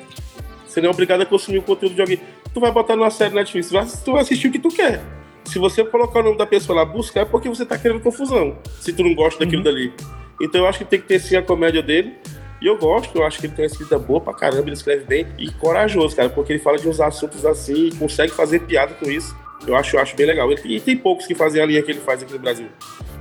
[0.67, 2.19] Você não é obrigado a consumir o conteúdo de alguém.
[2.53, 5.01] Tu vai botar numa série Netflix, tu vai- tu vai assistir o que tu quer.
[5.45, 8.57] Se você colocar o nome da pessoa lá, buscar, é porque você tá querendo confusão.
[8.81, 9.65] Se tu não gosta daquilo Uhum.
[9.65, 9.93] dali.
[10.41, 12.15] Então eu acho que tem que ter sim a comédia dele.
[12.61, 15.05] E eu gosto, eu acho que ele tem uma escrita boa pra caramba, ele escreve
[15.05, 18.95] bem e corajoso, cara, porque ele fala de uns assuntos assim e consegue fazer piada
[18.95, 19.37] com isso.
[19.67, 20.51] Eu acho, eu acho bem legal.
[20.51, 22.67] Ele- e tem poucos que fazem a linha que ele faz aqui no Brasil.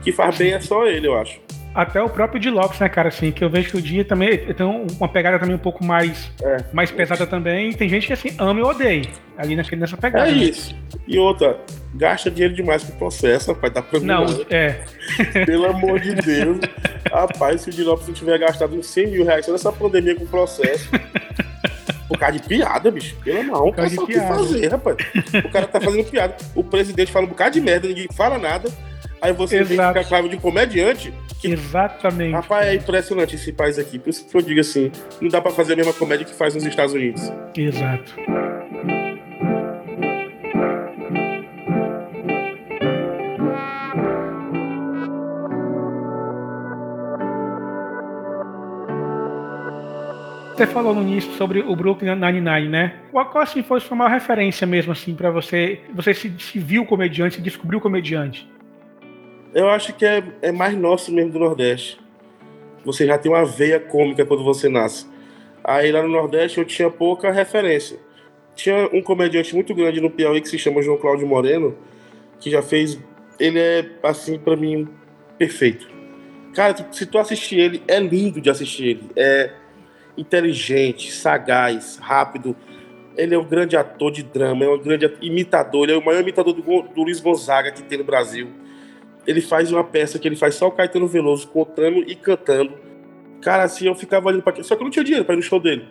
[0.03, 1.39] Que faz bem é só ele, eu acho.
[1.73, 4.65] Até o próprio Lopes, né, cara, assim, que eu vejo que o dia também tem
[4.65, 6.57] um- uma pegada também um pouco mais, É.
[6.73, 7.71] mais pesada também.
[7.71, 9.03] Tem gente que, assim, ama e odeia.
[9.37, 10.29] Ali nessa pegada.
[10.29, 10.37] É né?
[10.43, 10.75] isso.
[11.07, 11.57] E outra,
[11.95, 14.81] gasta dinheiro demais com processo, rapaz, tá Não, é.
[15.45, 16.59] Pelo amor de Deus.
[17.09, 20.25] Rapaz, se o Di Lopes não tiver gastado uns 100 mil reais nessa pandemia com
[20.25, 20.89] processo.
[22.11, 23.15] Por causa de piada, bicho.
[23.23, 24.97] Pelo amor, o causa cara o que fazer, rapaz.
[25.45, 26.35] O cara tá fazendo piada.
[26.53, 28.69] O presidente fala um bocado de merda, ninguém fala nada.
[29.21, 29.93] Aí você vem Exato.
[29.99, 31.13] ficar com raiva de um comediante.
[31.39, 32.33] Que, Exatamente.
[32.33, 33.97] rapaz, é impressionante esse país aqui.
[33.97, 36.53] Por isso que eu digo assim, não dá pra fazer a mesma comédia que faz
[36.53, 37.31] nos Estados Unidos.
[37.55, 38.13] Exato.
[50.61, 52.93] Você falou no início sobre o Brooklyn Nine-Nine, né?
[53.11, 55.79] Qual, qual assim, foi sua maior referência mesmo, assim, pra você?
[55.95, 58.47] Você se, se viu comediante, se descobriu comediante?
[59.55, 61.99] Eu acho que é, é mais nosso mesmo do Nordeste.
[62.85, 65.07] Você já tem uma veia cômica quando você nasce.
[65.63, 67.97] Aí lá no Nordeste eu tinha pouca referência.
[68.53, 71.75] Tinha um comediante muito grande no Piauí que se chama João Cláudio Moreno,
[72.39, 72.99] que já fez.
[73.39, 74.87] Ele é, assim, pra mim,
[75.39, 75.89] perfeito.
[76.53, 79.09] Cara, tu- se tu assistir ele, é lindo de assistir ele.
[79.15, 79.53] É
[80.21, 82.55] inteligente, sagaz, rápido.
[83.17, 85.83] Ele é um grande ator de drama, é um grande imitador.
[85.83, 88.49] Ele é o maior imitador do, do Luiz Gonzaga que tem no Brasil.
[89.27, 92.73] Ele faz uma peça que ele faz só o Caetano Veloso contando e cantando.
[93.41, 94.63] Cara, assim, eu ficava olhando pra.
[94.63, 95.87] Só que eu não tinha dinheiro pra ir no show dele.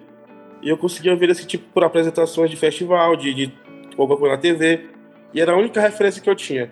[0.62, 3.52] E eu conseguia ver esse tipo por apresentações de festival, de, de
[3.96, 4.86] alguma coisa na TV.
[5.32, 6.70] E era a única referência que eu tinha.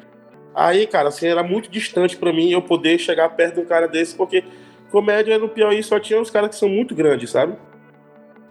[0.54, 3.86] Aí, cara, assim, era muito distante pra mim eu poder chegar perto de um cara
[3.86, 4.42] desse, porque
[4.90, 7.56] comédia no Piauí só tinha os caras que são muito grandes, sabe?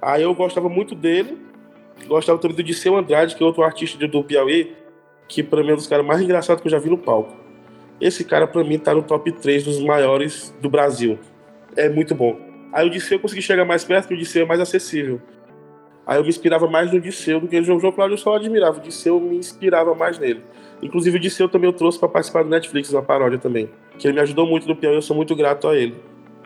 [0.02, 1.38] Aí eu gostava muito dele.
[2.08, 4.76] Gostava também do Disseu Andrade, que é outro artista do Piauí,
[5.28, 7.36] que pra mim é um dos caras mais engraçados que eu já vi no palco.
[8.00, 11.18] Esse cara, pra mim, tá no top 3 dos maiores do Brasil.
[11.76, 12.40] É muito bom.
[12.72, 15.20] Aí o Disseu eu consegui chegar mais perto, o Disseu é mais acessível.
[16.06, 18.36] Aí eu me inspirava mais no Disseu do que no João João Cláudio, eu só
[18.36, 18.78] admirava.
[18.78, 20.42] O Disseu me inspirava mais nele.
[20.82, 23.70] Inclusive o Disseu também eu trouxe pra participar do Netflix, uma paródia também.
[23.98, 25.96] Que ele me ajudou muito no Piauí, eu sou muito grato a ele.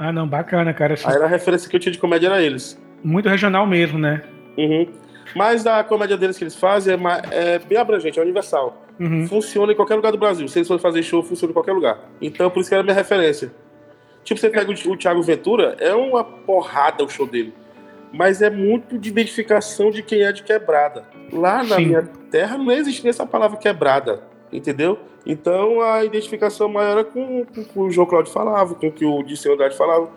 [0.04, 0.96] Ah, não, bacana, cara.
[0.96, 2.82] assim, Aí era a referência que eu tinha de comédia era eles.
[3.04, 4.24] muito regional mesmo, né?
[4.58, 4.88] Uhum.
[5.36, 8.84] Mas a comédia deles que eles fazem é, é bem abrangente, é universal.
[9.00, 9.28] Uhum.
[9.28, 10.48] Funciona em qualquer lugar do Brasil.
[10.48, 12.00] Se eles forem fazer show, funciona em qualquer lugar.
[12.20, 13.52] Então, por isso que era a minha referência.
[14.24, 17.54] Tipo, você pega o, o Thiago Ventura, é uma porrada o show dele.
[18.12, 21.06] Mas é muito de identificação de quem é de quebrada.
[21.32, 21.86] Lá na Sim.
[21.86, 24.24] minha terra não existe nem essa palavra quebrada.
[24.52, 25.00] Entendeu?
[25.26, 28.92] Então a identificação maior é com, com o que o João Cláudio falava, com o
[28.92, 30.10] que o Disseu Andrade falava.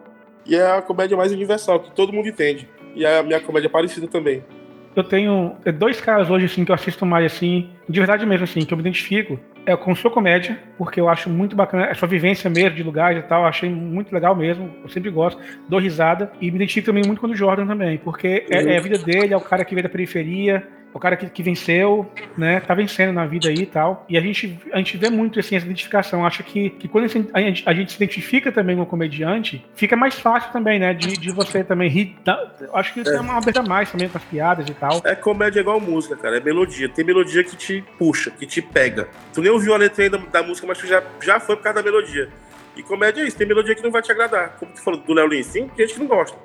[0.47, 2.69] E é a comédia mais universal, que todo mundo entende.
[2.95, 4.43] E a minha comédia é parecida também.
[4.95, 8.65] Eu tenho dois caras hoje, assim, que eu assisto mais, assim, de verdade mesmo, assim,
[8.65, 9.39] que eu me identifico.
[9.67, 13.19] É com sua comédia, porque eu acho muito bacana, a sua vivência mesmo de lugares
[13.19, 16.31] e tal, eu achei muito legal mesmo, eu sempre gosto, dou risada.
[16.41, 19.35] E me identifico também muito com o Jordan também, porque é, é a vida dele,
[19.35, 23.13] é o cara que veio da periferia, o cara que, que venceu, né, tá vencendo
[23.13, 24.07] na vida aí e tal.
[24.09, 26.25] E a gente, a gente vê muito, assim, essa identificação.
[26.25, 29.97] Acho que, que quando a gente, a gente- se identifica também com o comediante, fica
[29.97, 32.17] mais fácil também, né, de, de você também rir.
[32.73, 35.03] Acho que isso é uma aberta mais também com as piadas e tal.
[35.05, 36.37] É comédia igual música, cara.
[36.37, 36.89] É melodia.
[36.89, 39.09] Tem melodia que te puxa, que te pega.
[39.33, 41.83] Tu nem ouviu a letra ainda da música, mas tu já, já foi por causa
[41.83, 42.29] da melodia.
[42.77, 43.37] E comédia é isso.
[43.37, 44.57] Tem melodia que não vai te agradar.
[44.61, 46.37] Como tu falou do Léo Lins, tem gente que não gosta.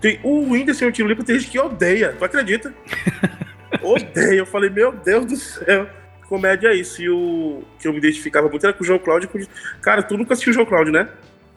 [0.00, 2.14] Tem, o Whindersson e o Tiro tem gente que odeia.
[2.16, 2.72] Tu acredita?
[3.82, 4.38] odeia.
[4.38, 5.88] Eu falei, meu Deus do céu.
[6.28, 7.00] Comédia é isso.
[7.02, 9.28] E o que eu me identificava muito era com o João Cláudio.
[9.28, 9.38] com-
[9.80, 11.08] Cara, tu nunca assistiu o João Cláudio, né?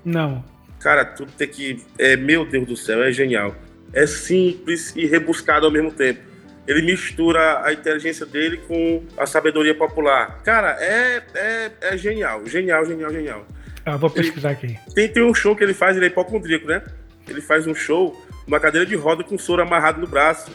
[0.03, 0.43] Não.
[0.79, 1.81] Cara, tudo tem que.
[1.99, 3.53] É, meu Deus do céu, é genial.
[3.93, 6.21] É simples e rebuscado ao mesmo tempo.
[6.67, 10.41] Ele mistura a inteligência dele com a sabedoria popular.
[10.43, 12.45] Cara, é, é, é genial.
[12.45, 13.45] Genial, genial, genial.
[13.85, 14.77] Ah, vou pesquisar aqui.
[14.95, 16.81] Tem, tem um show que ele faz, ele é hipocondríaco, né?
[17.27, 18.15] Ele faz um show,
[18.47, 20.51] uma cadeira de roda com soro amarrado no braço.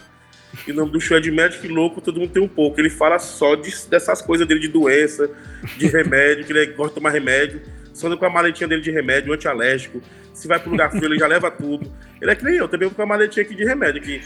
[0.66, 2.80] E o nome do show é de médico louco, todo mundo tem um pouco.
[2.80, 5.28] Ele fala só de- dessas coisas dele de doença,
[5.76, 7.60] de remédio, que ele gosta de tomar remédio.
[7.92, 10.02] Só anda com a maletinha dele de remédio, antialérgico.
[10.34, 11.90] Se vai pro lugar frio, ele já leva tudo.
[12.20, 14.22] Ele é que nem eu, também vou com a maletinha aqui de remédio aqui.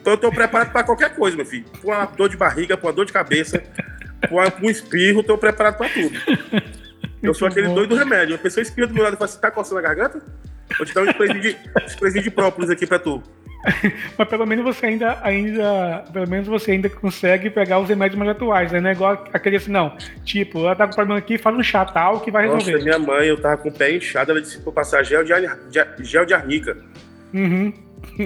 [0.00, 1.64] Então eu tô preparado pra qualquer coisa, meu filho.
[1.82, 3.62] Com uma dor de barriga, com uma dor de cabeça,
[4.28, 6.16] com um espirro, tô preparado pra tudo.
[7.22, 8.34] Eu sou aquele doido do remédio.
[8.36, 10.22] A pessoa espirra do meu lado e fala assim, tá coçando a garganta?
[10.76, 11.56] Vou te dar um sprayzinho de,
[11.88, 13.20] sprayzinho de própolis aqui pra tu.
[14.16, 16.04] Mas pelo menos você ainda, ainda.
[16.12, 18.80] Pelo menos você ainda consegue pegar os remédios mais atuais, né?
[18.80, 19.96] Não é igual aquele assim, não.
[20.24, 22.84] Tipo, ela tá com problema aqui, faz um chá tal que vai Nossa, resolver.
[22.84, 25.32] minha mãe, eu tava com o pé inchado, ela disse pra eu passar gel de,
[26.00, 26.76] gel de arnica.
[27.34, 27.72] Uhum.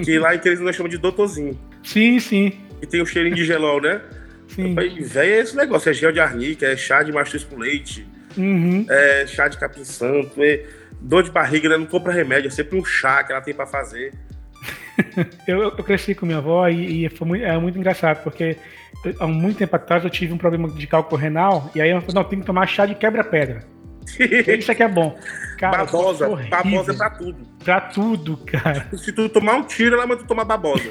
[0.03, 1.59] Que lá em Teresina nós chamamos de doutorzinho.
[1.83, 2.53] Sim, sim.
[2.81, 4.01] E tem o cheirinho de gelol, né?
[4.47, 4.75] Sim.
[4.75, 5.89] Velho, é esse negócio.
[5.89, 8.05] É gel de arnica, é chá de mastruz com leite,
[8.37, 8.85] Uhum.
[8.89, 10.63] é chá de capim santo, é
[10.99, 13.65] dor de barriga, ela não compra remédio, é sempre um chá que ela tem pra
[13.67, 14.13] fazer.
[15.47, 18.57] Eu, eu cresci com minha avó e, e foi muito, é muito engraçado, porque
[19.03, 21.99] eu- há muito tempo atrás eu tive um problema de cálculo renal, e aí ela
[22.01, 23.63] falou, não, tem que tomar chá de quebra-pedra.
[24.59, 25.17] Isso aqui é bom.
[25.57, 26.49] Cara, babosa, horrível.
[26.51, 27.37] babosa é pra tudo.
[27.63, 28.87] Pra tudo, cara.
[28.97, 30.83] Se tu tomar um tiro, ela manda tu tomar babosa.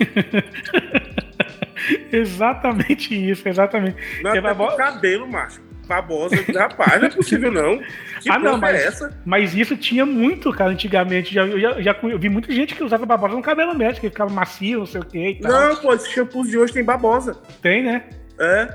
[2.13, 3.97] Exatamente isso, exatamente.
[4.23, 5.61] Não é até babo- pro cabelo, macho.
[5.87, 6.37] Babosa.
[6.57, 7.79] Rapaz, não é possível não.
[8.21, 9.21] Que ah, não, porra mas, é essa?
[9.25, 11.33] mas isso tinha muito, cara, antigamente.
[11.35, 14.11] Já, eu, já, já eu vi muita gente que usava babosa no cabelo mesmo, que
[14.11, 15.41] ficava macio, não sei o que e.
[15.41, 17.35] Não, pô, esse shampoo de hoje tem babosa.
[17.61, 18.05] Tem, né?
[18.39, 18.69] É.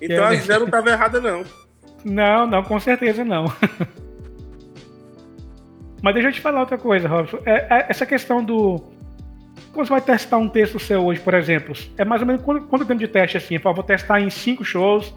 [0.00, 0.28] Então É.
[0.28, 1.44] a Zé não tava errada, não.
[2.04, 3.52] Não, não, com certeza não.
[6.02, 7.40] Mas deixa eu te falar outra coisa, Robson.
[7.44, 8.82] É, é, essa questão do.
[9.72, 12.66] Quando você vai testar um texto seu hoje, por exemplo, é mais ou menos quanto,
[12.66, 13.58] quanto tempo de teste assim?
[13.58, 15.12] Fala, vou testar em cinco shows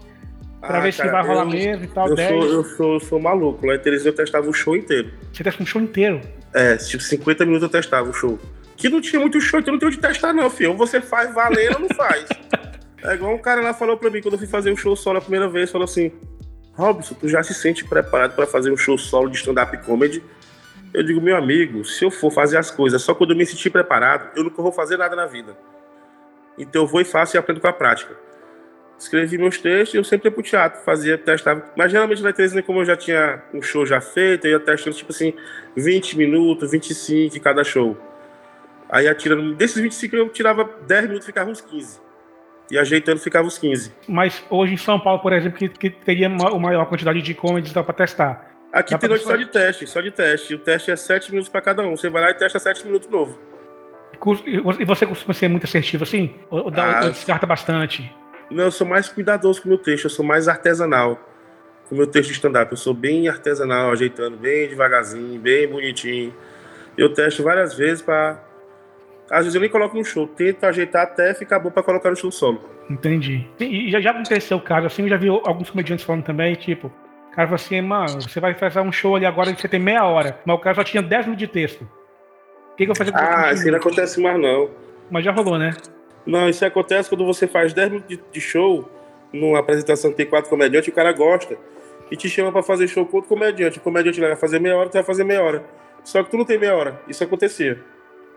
[0.66, 2.08] pra Ah, ver se cara, vai rolar eu- mesmo e tal.
[2.08, 2.28] Eu 10.
[2.30, 3.66] sou, eu, sou, eu sou maluco.
[3.66, 5.10] Lá em Teresina eu testava o show inteiro.
[5.32, 6.20] Você testa um show inteiro.
[6.54, 8.38] É, tipo, 50 minutos eu testava o show.
[8.76, 10.70] Que não tinha muito show, então não tem onde testar, não, filho.
[10.70, 12.26] Ou você faz valendo ou não faz.
[13.04, 15.18] É igual um cara lá falou pra mim quando eu fui fazer um show solo
[15.18, 16.12] a primeira vez, falou assim:
[16.74, 20.22] Robson, tu já se sente preparado pra fazer um show solo de stand-up comedy?
[20.94, 23.70] Eu digo, meu amigo, se eu for fazer as coisas só quando eu me sentir
[23.70, 25.56] preparado, eu nunca vou fazer nada na vida.
[26.56, 28.14] Então eu vou e faço e aprendo com a prática.
[29.02, 31.64] Escrevi meus textos e eu sempre ia pro teatro, fazia, testava.
[31.76, 34.94] Mas geralmente na Teresina, como eu já tinha um show já feito, eu ia testando
[34.96, 35.34] tipo assim,
[35.76, 37.98] 20 minutos, 25 em cada show.
[38.88, 42.00] Aí atirando, desses 25 eu tirava 10 minutos, ficava uns 15.
[42.70, 43.92] E ajeitando ficava uns 15.
[44.06, 47.72] Mas hoje em São Paulo, por exemplo, que, que teria uma, maior quantidade de comedies
[47.72, 48.52] dá pra testar.
[48.72, 50.54] Aqui Dá tem noite só de teste, só de teste.
[50.54, 51.96] O teste é 7 minutos pra cada um.
[51.96, 53.36] Você vai lá e testa 7 minutos novo.
[54.46, 56.36] E você costuma ser muito assertivo assim?
[56.48, 58.10] Ou, ou dá- Ah, ou descarta bastante?
[58.52, 61.18] Não, eu sou mais cuidadoso com o meu texto, eu sou mais artesanal
[61.88, 62.70] com o meu texto de stand-up.
[62.70, 66.34] Eu sou bem artesanal, ajeitando bem devagarzinho, bem bonitinho.
[66.96, 68.42] Eu testo várias vezes pra.
[69.30, 72.16] Às vezes eu nem coloco no show, tento ajeitar até ficar bom pra colocar no
[72.16, 72.60] show solo.
[72.90, 73.46] Entendi.
[73.58, 76.88] E já, já aconteceu o caso, assim, eu já vi alguns comediantes falando também, tipo,
[76.88, 79.80] o cara falou assim, mano, você vai fazer um show ali agora e você tem
[79.80, 81.82] meia hora, mas o cara só tinha 10 minutos de texto.
[82.72, 84.70] O que, que eu vou fazer com Ah, 20 isso não acontece mais não.
[85.10, 85.72] Mas já rolou, né?
[86.24, 88.88] Não, isso acontece quando você faz 10 minutos de, show,
[89.32, 91.56] numa apresentação que tem quatro comediantes, o cara gosta
[92.10, 93.78] e te chama pra fazer show com outro comediante.
[93.78, 95.64] O comediante vai fazer meia hora, tu vai fazer meia hora.
[96.04, 97.00] Só que tu não tem meia hora.
[97.08, 97.78] Isso acontecia.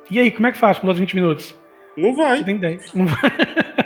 [0.09, 1.55] E aí, como é que faz com os 20 minutos?
[1.97, 2.43] Não Você vai.
[2.43, 2.93] tem 10.
[2.93, 3.19] Não vai.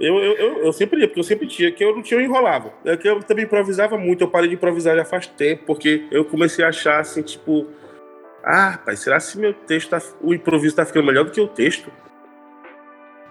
[0.00, 2.24] Eu, eu, eu, eu sempre ia, porque eu sempre tinha, que eu não tinha, eu
[2.24, 2.72] enrolava.
[2.84, 6.24] É que eu também improvisava muito, eu parei de improvisar já faz tempo, porque eu
[6.24, 7.66] comecei a achar assim, tipo,
[8.44, 11.48] ah, rapaz, será que meu texto tá, o improviso tá ficando melhor do que o
[11.48, 11.90] texto?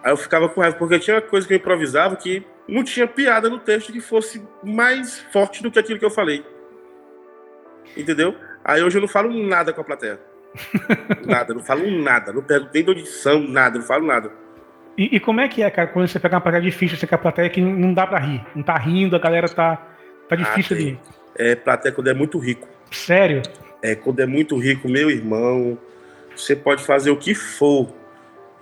[0.02, 3.48] Aí eu ficava com raiva, porque tinha coisa que eu improvisava que não tinha piada
[3.48, 6.44] no texto que fosse mais forte do que aquilo que eu falei.
[7.96, 8.34] Entendeu?
[8.64, 10.20] Aí hoje eu não falo nada com a plateia.
[11.26, 14.30] nada, não falo nada, não pego nem de audição, nada, não falo nada.
[14.96, 17.14] E, e como é que é, cara, quando você pega uma plateia difícil, você quer
[17.14, 18.44] a plateia que não- dá pra rir?
[18.54, 19.76] Não tá rindo, a galera tá,
[20.28, 20.86] tá difícil tem.
[20.88, 21.00] ali.
[21.36, 22.66] É plateia quando é muito rico.
[22.90, 23.42] Sério?
[23.80, 25.78] É, quando é muito rico, meu irmão,
[26.34, 27.94] você pode fazer o que for.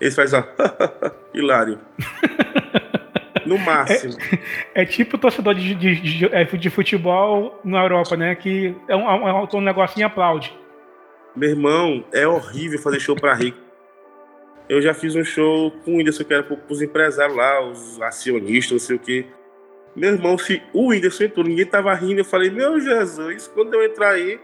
[0.01, 0.43] Ele faz, ó,
[1.35, 1.79] hilário.
[3.47, 4.13] No máximo.
[4.75, 8.35] É tipo torcedor de, de, de, é, futebol na Europa, né?
[8.35, 10.53] Que é um, é um, um negocinho e aplaude.
[11.37, 13.57] Meu irmão, é horrível fazer show pra rico.
[14.69, 18.03] Eu já fiz um show com o Whindersson, que era pro- pros empresários lá, os
[18.03, 19.27] acionistas, não sei o quê.
[19.95, 23.85] Meu irmão, se o Whindersson entrou, ninguém tava rindo, eu falei, meu Jesus, quando eu
[23.85, 24.41] entrar aí,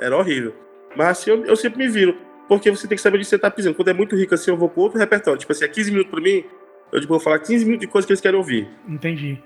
[0.00, 0.54] era horrível.
[0.96, 2.16] Mas assim, eu, eu sempre me viro,
[2.58, 3.74] porque você tem que saber onde você tá pisando.
[3.74, 5.38] Quando é muito rico assim, eu vou pro outro repertório.
[5.38, 6.44] Tipo assim, é 15 minutos pra mim,
[6.92, 8.68] eu tipo, vou falar 15 minutos de coisa que eles querem ouvir.
[8.88, 9.42] Entendi.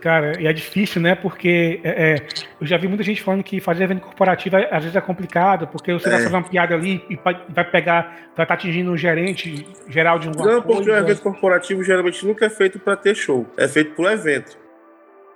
[0.00, 1.14] Cara, e é difícil, né?
[1.14, 2.26] Porque é, é,
[2.58, 5.66] eu já vi muita gente falando que fazer evento corporativo é- às vezes é complicado,
[5.68, 6.22] porque você vai É.
[6.22, 7.16] fazer uma piada ali e
[7.52, 10.98] vai pegar, vai estar atingindo um gerente geral de uma Não, porque o coisa.
[10.98, 14.56] evento corporativo geralmente nunca é feito para ter show, é feito pro evento.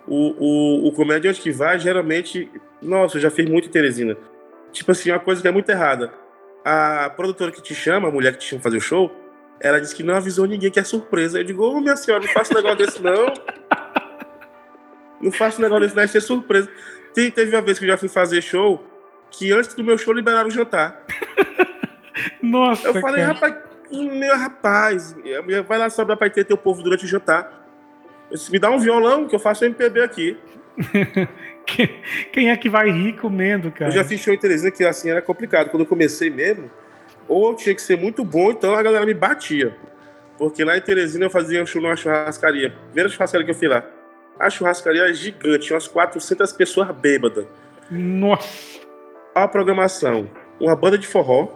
[0.07, 2.49] O, o, o comediante que vai, geralmente.
[2.81, 4.17] Nossa, eu já fiz muito em Teresina.
[4.71, 6.11] Tipo assim, uma coisa que é muito errada.
[6.63, 9.11] A produtora que te chama, a mulher que te chama fazer o show,
[9.59, 11.39] ela disse que não avisou ninguém que é surpresa.
[11.39, 13.33] Eu digo, ô minha senhora, não faça um negócio desse, não.
[15.21, 16.69] Não faça um negócio desse, não, é ser surpresa.
[17.13, 18.83] Tem- teve uma vez que eu já fui fazer show
[19.29, 21.03] que antes do meu show liberaram o jantar.
[22.41, 23.33] Nossa, Eu falei, cara.
[23.33, 23.55] rapaz,
[23.91, 25.15] meu rapaz,
[25.67, 27.65] vai lá sobrar pra ter teu povo durante o jantar.
[28.31, 30.37] Disse, Me dá um violão que eu faço MPB aqui.
[31.65, 31.87] Que-
[32.31, 33.89] Quem é que vai rir comendo, cara?
[33.91, 35.69] Eu já fiz show em Teresina que assim era complicado.
[35.69, 36.69] Quando eu comecei mesmo,
[37.27, 39.75] ou eu tinha que ser muito bom, então a galera me batia.
[40.37, 42.73] Porque lá em Teresina eu fazia um show numa churrascaria.
[42.87, 43.83] Primeira churrascaria que eu fui lá.
[44.39, 47.45] A churrascaria é gigante, tinha umas 400 pessoas bêbadas.
[47.91, 48.79] Nossa.
[49.35, 51.47] a programação, uma banda de forró,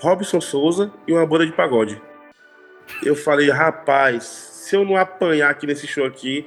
[0.00, 2.00] Robson Souza e uma banda de pagode.
[3.02, 6.46] Eu falei, rapaz, se eu não apanhar aqui nesse show aqui,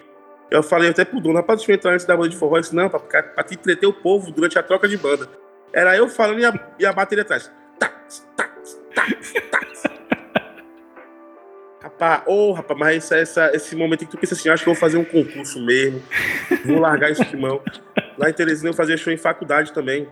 [0.52, 2.56] eu falei até pro dono, rapaz, deixa eu entrar antes da banda de forró.
[2.58, 5.28] Ele disse, não, pra, pra te entreter o povo durante a troca de banda.
[5.74, 7.50] Era eu falando e a, e a bateria atrás.
[7.80, 9.84] Tax, tax, tax, tax.
[11.82, 14.70] Rapaz, ô, rapaz, mas essa, essa- esse momento em que tu pensa assim, acho que
[14.70, 16.02] eu vou fazer um concurso mesmo,
[16.66, 17.60] vou largar isso de mão.
[18.18, 20.08] Lá em Teresina eu fazia show em faculdade também.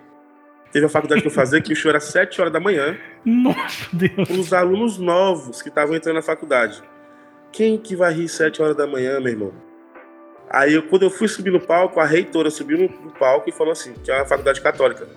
[0.71, 3.87] Teve a faculdade que eu fazia, que o show era 7 horas da manhã, Nossa,
[3.93, 4.13] Deus.
[4.27, 6.81] para os alunos novos que estavam entrando na faculdade.
[7.51, 9.53] Quem que vai rir 7 horas da manhã, meu irmão?
[10.49, 13.51] Aí, eu, quando eu fui subir no palco, a reitora subiu no, no palco e
[13.51, 15.07] falou assim, que é uma faculdade católica.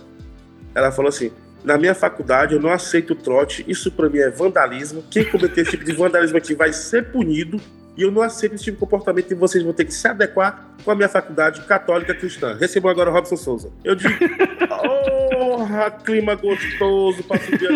[0.74, 1.33] Ela falou assim,
[1.64, 5.03] na minha faculdade eu não aceito trote, isso pra mim é vandalismo.
[5.11, 7.61] Quem cometer esse tipo de vandalismo aqui vai ser punido.
[7.97, 10.66] E eu não aceito esse tipo de comportamento e vocês vão ter que se adequar
[10.83, 12.57] com a minha faculdade católica cristã.
[12.59, 13.70] Recebam agora o Robson Souza.
[13.85, 14.14] Eu digo,
[14.66, 17.68] porra, clima gostoso pra subir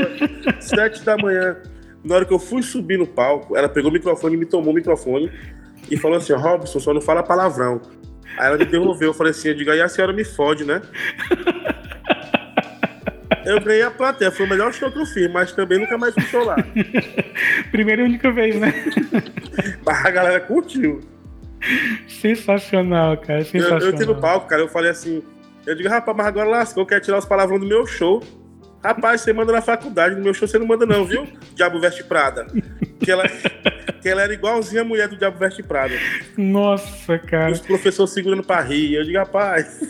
[0.57, 1.57] às sete da manhã.
[2.03, 4.75] Na hora que eu fui subir no palco, ela pegou o microfone, me tomou o
[4.75, 5.31] microfone
[5.91, 7.81] e falou assim: Robson, só não fala palavrão.
[8.39, 10.83] Aí ela me devolveu, eu falei assim: eu digo, aí a senhora me fode, né?
[13.47, 16.13] Eu ganhei a plateia, foi o melhor show que eu fiz, mas também nunca mais
[16.13, 16.57] fui show lá.
[17.71, 18.75] Primeira e única vez, né?
[19.87, 21.01] Mas a galera curtiu.
[22.09, 23.41] Sensacional, cara.
[23.41, 23.81] Eu, Sensacional.
[23.83, 25.23] eu entrei no palco, cara, eu falei assim:
[25.65, 28.21] eu digo, rapaz, mas agora lascou, eu quero tirar os palavrões do meu show.
[28.83, 31.27] Rapaz, você manda na faculdade, no meu show você não manda, não, viu?
[31.55, 32.47] Diabo Veste Prada.
[33.01, 33.25] Que ela,
[34.01, 35.95] que ela era igualzinha a mulher do Diabo Veste Prada.
[36.37, 37.53] Nossa, E cara.
[37.53, 38.95] os professores segurando pra rir.
[38.95, 39.81] Eu digo, rapaz,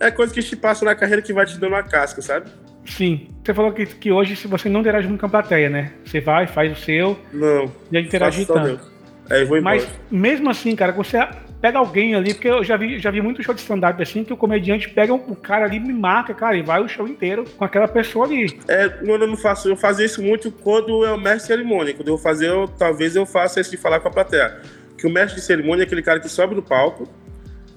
[0.00, 2.50] é coisa que te passa na carreira que vai te dando uma casca, sabe?
[2.84, 3.28] Sim.
[3.44, 5.92] Você falou que, que hoje você não interage muito com a plateia, né?
[6.04, 7.70] Você vai, faz o seu, Não.
[7.92, 8.10] e aí
[8.44, 8.90] só tanto.
[9.30, 9.76] Aí eu vou embora.
[9.76, 11.18] Mas mesmo assim, cara, você
[11.60, 14.32] pega alguém ali, porque eu já vi, já vi muito show de stand-up assim, que
[14.32, 17.64] o comediante pega o cara ali, me marca, cara, e vai o show inteiro com
[17.64, 18.58] aquela pessoa ali.
[18.66, 21.94] É, quando eu não faço, eu fazia isso muito quando é o mestre de cerimônia.
[21.94, 24.60] Quando eu vou fazer, eu, talvez eu faça isso de falar com a plateia.
[24.96, 27.08] Que o mestre de cerimônia é aquele cara que sobe no palco.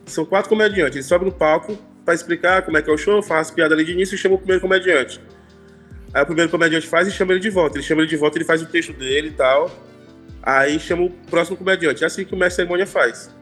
[0.05, 0.95] São quatro comediantes.
[0.95, 3.85] Ele sobe no palco pra explicar como é que é o show, faz piada ali
[3.85, 5.21] de início e chama o primeiro comediante.
[6.13, 7.77] Aí o primeiro comediante faz e chama ele de volta.
[7.77, 9.71] Ele chama ele de volta, ele faz o texto dele e tal.
[10.41, 12.03] Aí chama o próximo comediante.
[12.03, 13.33] É assim que o mestre de cerimônia faz.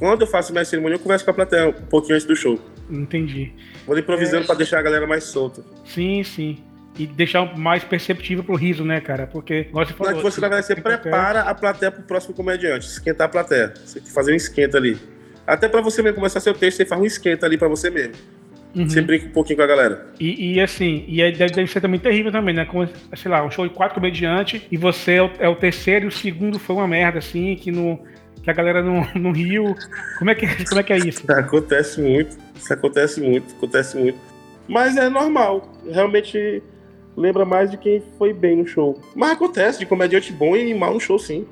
[0.00, 2.58] Quando eu faço de cerimônia, eu converso com a plateia um pouquinho antes do show.
[2.90, 3.52] Entendi.
[3.86, 5.62] Vou improvisando pra deixar a galera mais solta.
[5.84, 6.56] Sim, sim.
[6.98, 9.26] E deixar mais perceptível pro riso, né, cara?
[9.26, 10.12] Porque, igual você Não falou.
[10.12, 10.98] é que você, verdade, você plateia.
[10.98, 13.74] prepara a plateia pro próximo comediante, esquentar a plateia.
[13.76, 14.96] Você tem que fazer um esquenta ali.
[15.46, 18.14] Até pra você mesmo começar seu texto, você faz um esquenta ali pra você mesmo.
[18.74, 18.88] Uhum.
[18.88, 20.06] Você brinca um pouquinho com a galera.
[20.18, 22.64] E, e assim, e aí deve, deve ser também terrível também, né?
[22.64, 26.06] Como, sei lá, um show de quatro comediantes e você é o, é o terceiro
[26.06, 28.00] e o segundo foi uma merda, assim, que, não,
[28.42, 29.74] que a galera não, não riu.
[30.18, 31.22] Como é, que, como é que é isso?
[31.30, 32.36] Acontece muito.
[32.56, 34.18] Isso acontece muito, acontece muito.
[34.68, 35.72] Mas é normal.
[35.90, 36.62] Realmente
[37.16, 39.00] lembra mais de quem foi bem no show.
[39.14, 41.46] Mas acontece de comediante bom e mal no show, sim.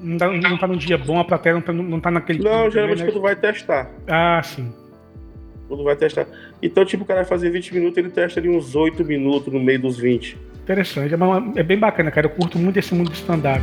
[0.00, 2.42] Não tá, não tá num dia bom, a plateia não tá, não tá naquele.
[2.42, 3.10] Não, geralmente né?
[3.10, 3.90] quando vai testar.
[4.06, 4.72] Ah, sim.
[5.66, 6.26] Quando vai testar.
[6.62, 9.60] Então, tipo, o cara vai fazer 20 minutos, ele testa ali uns 8 minutos no
[9.60, 10.38] meio dos 20.
[10.62, 11.14] Interessante.
[11.14, 12.26] É, é bem bacana, cara.
[12.26, 13.62] Eu curto muito esse mundo de stand-up.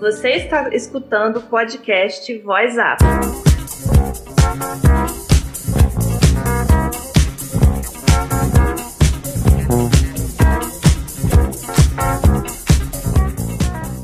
[0.00, 3.04] Você está escutando o podcast Voz Up.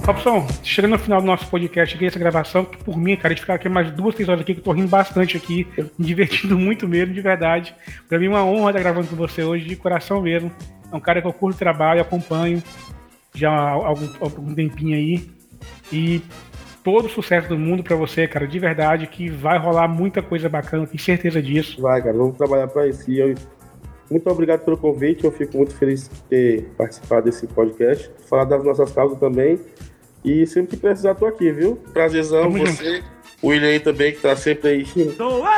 [0.04, 3.40] Robson, chegando no final do nosso podcast aqui, essa gravação, que por mim, cara, de
[3.40, 5.66] ficar aqui mais duas, três horas aqui, que eu tô rindo bastante aqui,
[5.98, 7.74] me divertindo muito mesmo, de verdade.
[8.06, 10.52] Pra mim é uma honra estar gravando com você hoje, de coração mesmo.
[10.92, 12.62] É um cara que eu curto o trabalho, acompanho
[13.34, 15.35] já há algum, algum tempinho aí.
[15.92, 16.22] E
[16.82, 20.48] todo o sucesso do mundo pra você, cara, de verdade, que vai rolar muita coisa
[20.48, 21.80] bacana, tenho certeza disso.
[21.80, 23.10] Vai, cara, vamos trabalhar para isso.
[23.10, 23.34] E eu,
[24.10, 25.24] muito obrigado pelo convite.
[25.24, 28.10] Eu fico muito feliz de ter participado desse podcast.
[28.28, 29.58] Falar das nossas causas também.
[30.24, 31.76] E sempre que precisar, tô aqui, viu?
[31.92, 33.02] Prazerzão, Tamo você.
[33.42, 34.86] O William aí também, que tá sempre aí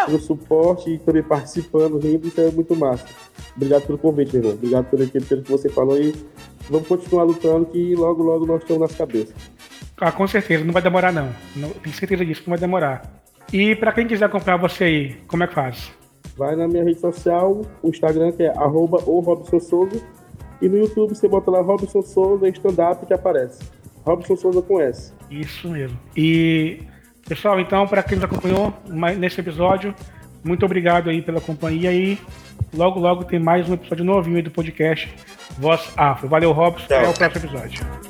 [0.09, 2.26] no suporte e também participando, rindo.
[2.26, 3.07] Isso é muito massa.
[3.55, 4.55] Obrigado pelo convite, meu irmão.
[4.55, 6.14] Obrigado pelo, pelo que você falou e
[6.68, 9.35] vamos continuar lutando que logo, logo nós estamos nas cabeças.
[10.01, 11.29] Ah, com certeza, não vai demorar não.
[11.57, 13.03] não tenho certeza disso, que não vai demorar.
[13.53, 15.91] E pra quem quiser acompanhar você aí, como é que faz?
[16.37, 20.01] Vai na minha rede social, o Instagram que é arroba o Robson Souza.
[20.61, 23.63] E no YouTube você bota lá Robson Souza stand-up que aparece.
[24.05, 25.13] Robson Souza com S.
[25.31, 25.99] Isso mesmo.
[26.17, 26.83] E,
[27.27, 28.73] pessoal, então, para quem nos acompanhou
[29.19, 29.95] nesse episódio,
[30.45, 32.19] muito obrigado aí pela companhia e
[32.75, 35.13] logo, logo tem mais um episódio novinho aí do podcast
[35.59, 36.29] Voz Afro.
[36.29, 36.87] Valeu, Robson.
[36.87, 36.99] Tchau.
[36.99, 38.08] Até o próximo episódio.